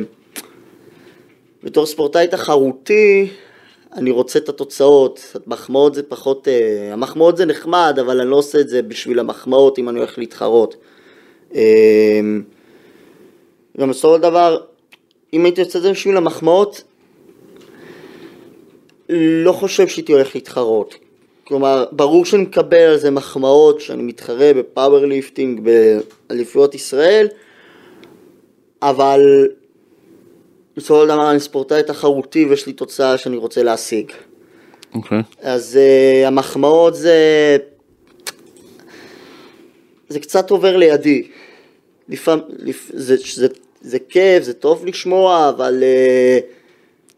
[1.63, 3.27] בתור ספורטאי תחרותי,
[3.93, 8.59] אני רוצה את התוצאות, מחמאות זה פחות, אה, המחמאות זה נחמד, אבל אני לא עושה
[8.59, 10.75] את זה בשביל המחמאות אם אני הולך להתחרות.
[13.79, 14.57] גם בסופו של דבר,
[15.35, 16.83] אם הייתי עושה את זה בשביל המחמאות,
[19.09, 20.95] לא חושב שהייתי הולך להתחרות.
[21.43, 25.69] כלומר, ברור שאני מקבל על זה מחמאות, שאני מתחרה ב powerlifting,
[26.29, 27.27] באליפויות ישראל,
[28.81, 29.47] אבל
[30.77, 34.11] בסופו של דבר אני ספורטאי תחרותי ויש לי תוצאה שאני רוצה להשיג.
[34.95, 35.21] אוקיי.
[35.41, 37.57] אז אה, המחמאות זה...
[40.09, 41.27] זה קצת עובר לידי.
[42.09, 42.91] לפעמים, לפ...
[42.93, 43.47] זה, זה,
[43.85, 45.83] זה כיף, זה טוב לשמוע, אבל...
[45.83, 46.43] אה,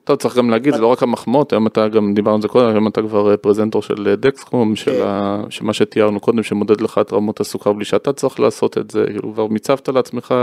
[0.03, 2.69] אתה צריך גם להגיד, זה לא רק המחמאות, היום אתה גם דיברנו על זה קודם,
[2.69, 5.01] היום אתה כבר אה, פרזנטור של דקסקום, של כן.
[5.05, 9.03] ה- שמה שתיארנו קודם, שמודד לך את רמות הסוכר בלי שאתה צריך לעשות את זה,
[9.07, 10.35] כאילו כבר מיצבת לעצמך,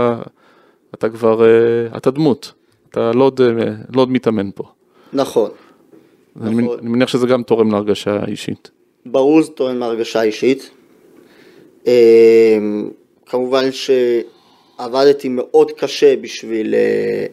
[0.93, 2.51] אתה כבר, אה, אתה דמות,
[2.89, 4.63] אתה לא עוד, אה, מתאמן פה.
[5.13, 5.49] נכון.
[6.41, 6.79] אני נכון.
[6.79, 8.71] אני מניח שזה גם תורם להרגשה אישית.
[9.05, 10.69] ברור זה טוען מהרגשה אישית.
[11.87, 12.57] אה,
[13.25, 13.71] כמובן
[14.77, 17.25] שעבדתי מאוד קשה בשביל אה,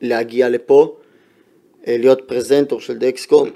[0.00, 0.96] להגיע לפה,
[1.86, 3.48] אה, להיות פרזנטור של דקסקום.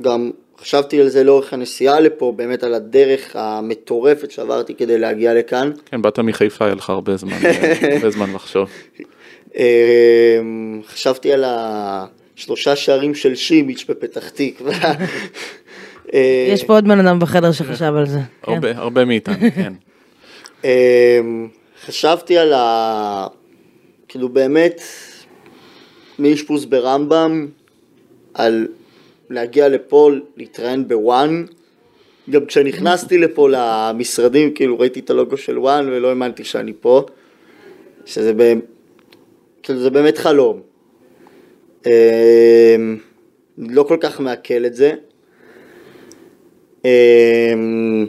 [0.00, 5.70] גם חשבתי על זה לאורך הנסיעה לפה, באמת על הדרך המטורפת שעברתי כדי להגיע לכאן.
[5.86, 7.36] כן, באת מחיפה, היה לך הרבה זמן,
[7.94, 8.70] הרבה זמן לחשוב.
[9.56, 10.38] אה,
[10.86, 14.74] חשבתי על השלושה שערים של שימיץ' בפתח תקווה.
[16.52, 18.18] יש פה עוד בן אדם בחדר שחשב על זה.
[18.42, 18.52] כן.
[18.52, 19.72] הרבה, הרבה מאיתנו, כן.
[21.86, 23.26] חשבתי על ה...
[24.08, 24.80] כאילו באמת,
[26.18, 27.48] מאשפוז ברמב"ם,
[28.34, 28.66] על
[29.30, 31.44] להגיע לפה, להתראיין בוואן.
[32.30, 37.06] גם כשנכנסתי לפה למשרדים, כאילו ראיתי את הלוגו של וואן ולא האמנתי שאני פה.
[38.06, 38.64] שזה באמת,
[39.62, 40.60] כאילו זה באמת חלום.
[41.86, 41.90] אמ,
[43.58, 44.94] לא כל כך מעכל את זה.
[46.84, 48.06] אמ,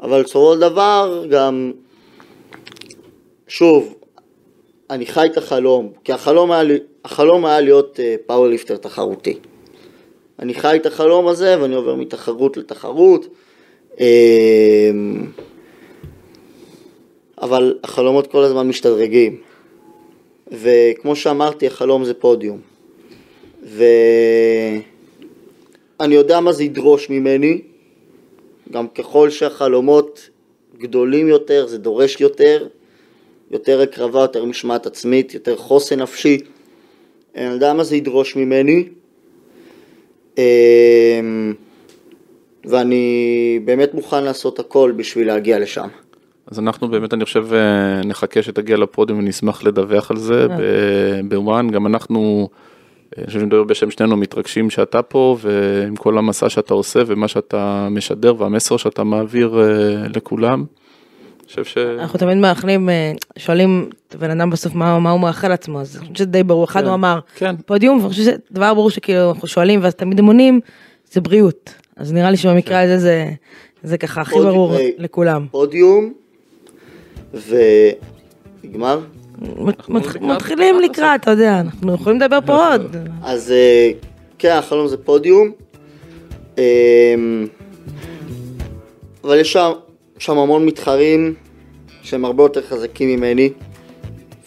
[0.00, 1.72] אבל בסופו של דבר גם,
[3.48, 3.94] שוב,
[4.90, 6.62] אני חי את החלום, כי החלום היה,
[7.04, 9.38] החלום היה להיות powerlifter תחרותי.
[10.38, 13.26] אני חי את החלום הזה ואני עובר מתחרות לתחרות,
[14.00, 15.26] אמ,
[17.42, 19.40] אבל החלומות כל הזמן משתדרגים.
[20.52, 22.60] וכמו שאמרתי, החלום זה פודיום.
[23.62, 23.84] ואני
[26.14, 27.60] יודע מה זה ידרוש ממני,
[28.70, 30.30] גם ככל שהחלומות
[30.78, 32.68] גדולים יותר, זה דורש יותר,
[33.50, 36.38] יותר הקרבה, יותר משמעת עצמית, יותר חוסן נפשי.
[37.36, 38.84] אני יודע מה זה ידרוש ממני,
[40.38, 41.54] אמ,
[42.64, 45.88] ואני באמת מוכן לעשות הכל בשביל להגיע לשם.
[46.46, 51.70] אז אנחנו באמת, אני חושב, אה, נחכה שתגיע לפודיום ונשמח לדווח על זה ב- בוואן.
[51.70, 56.48] גם אנחנו, אה, אני חושב שאני מדבר בשם שנינו, מתרגשים שאתה פה, ועם כל המסע
[56.48, 60.64] שאתה עושה ומה שאתה משדר והמסר שאתה מעביר אה, לכולם.
[61.48, 61.78] חושב ש...
[61.78, 65.96] אנחנו תמיד מאחלים, אה, שואלים את הבן אדם בסוף מה, מה הוא מאחל לעצמו, אז
[65.96, 67.54] אני חושבת שזה די ברור, אחד כן, הוא אמר כן.
[67.66, 70.60] פודיום, ואני חושבת שזה דבר ברור שכאילו אנחנו שואלים ואז תמיד הם עונים,
[71.12, 73.30] זה בריאות, אז נראה לי שבמקרה הזה זה,
[73.82, 75.46] זה ככה הכי פודיום, ברור אה, לכולם.
[75.50, 76.12] פודיום,
[78.64, 79.00] ונגמר?
[79.66, 82.96] לקראת- מתחילים לקראת, אתה יודע, אנחנו יכולים לדבר פה עוד.
[83.22, 83.90] אז אה,
[84.38, 85.50] כן, החלום זה פודיום.
[89.24, 89.70] אבל יש שם,
[90.18, 91.34] שם המון מתחרים
[92.02, 93.52] שהם הרבה יותר חזקים ממני,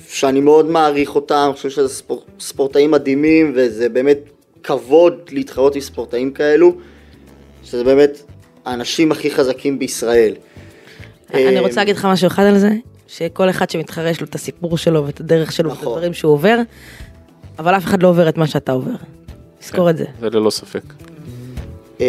[0.09, 4.17] שאני מאוד מעריך אותם, אני חושב שזה ספור, ספורטאים מדהימים וזה באמת
[4.63, 6.73] כבוד להתחרות עם ספורטאים כאלו,
[7.63, 8.21] שזה באמת
[8.65, 10.33] האנשים הכי חזקים בישראל.
[11.33, 12.69] אני רוצה להגיד לך משהו אחד על זה,
[13.07, 15.93] שכל אחד שמתחרה יש לו את הסיפור שלו ואת הדרך שלו ואת נכון.
[15.93, 16.57] הדברים שהוא עובר,
[17.59, 18.91] אבל אף אחד לא עובר את מה שאתה עובר.
[19.59, 20.05] תזכור את זה.
[20.19, 20.83] זה ללא ספק.
[21.99, 22.05] אמ,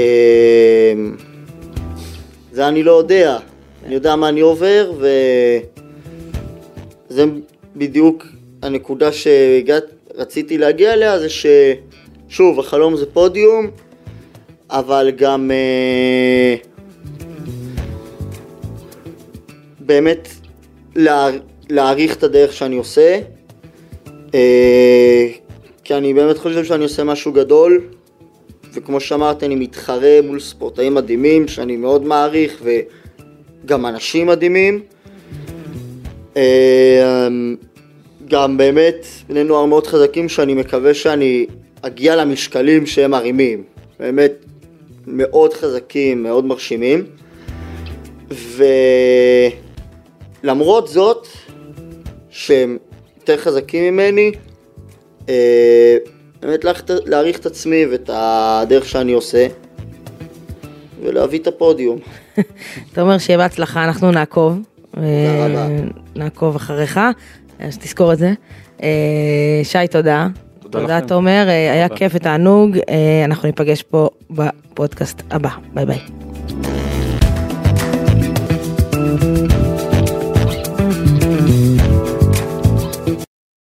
[2.53, 3.39] זה אני לא יודע,
[3.85, 4.93] אני יודע מה אני עובר
[7.11, 7.25] וזה
[7.77, 8.27] בדיוק
[8.63, 13.71] הנקודה שרציתי להגיע אליה זה ששוב החלום זה פודיום
[14.71, 16.57] אבל גם אה,
[19.81, 20.29] באמת
[20.97, 21.31] לה,
[21.71, 23.21] להעריך את הדרך שאני עושה
[24.35, 25.29] אה,
[25.85, 27.81] כי אני באמת חושב שאני עושה משהו גדול
[28.75, 32.63] וכמו שאמרתי, אני מתחרה מול ספורטאים מדהימים שאני מאוד מעריך
[33.65, 34.81] וגם אנשים מדהימים.
[36.37, 37.29] אה,
[38.29, 41.47] גם באמת בני נוער מאוד חזקים שאני מקווה שאני
[41.83, 43.65] אגיע למשקלים שהם מרימים.
[44.01, 44.33] באמת
[45.07, 47.05] מאוד חזקים, מאוד מרשימים.
[50.43, 51.27] ולמרות זאת,
[52.31, 52.79] שהם
[53.21, 54.33] יותר חזקים ממני,
[55.29, 55.97] אה,
[56.43, 56.65] באמת
[57.07, 59.47] להעריך את עצמי ואת הדרך שאני עושה,
[61.03, 61.99] ולהביא את הפודיום.
[62.93, 64.59] אתה אומר שיהיה בהצלחה, אנחנו נעקוב.
[64.95, 65.03] רבה.
[65.03, 65.69] אה,
[66.17, 67.01] נעקוב אחריך,
[67.59, 68.33] אז תזכור את זה.
[68.83, 70.29] אה, שי, תודה.
[70.61, 71.07] תודה תודה, לכם.
[71.07, 71.89] תומר, אה, היה.
[71.89, 72.79] כיף ותענוג.
[72.89, 75.51] אה, אנחנו ניפגש פה בפודקאסט הבא.
[75.75, 76.22] ביי ביי.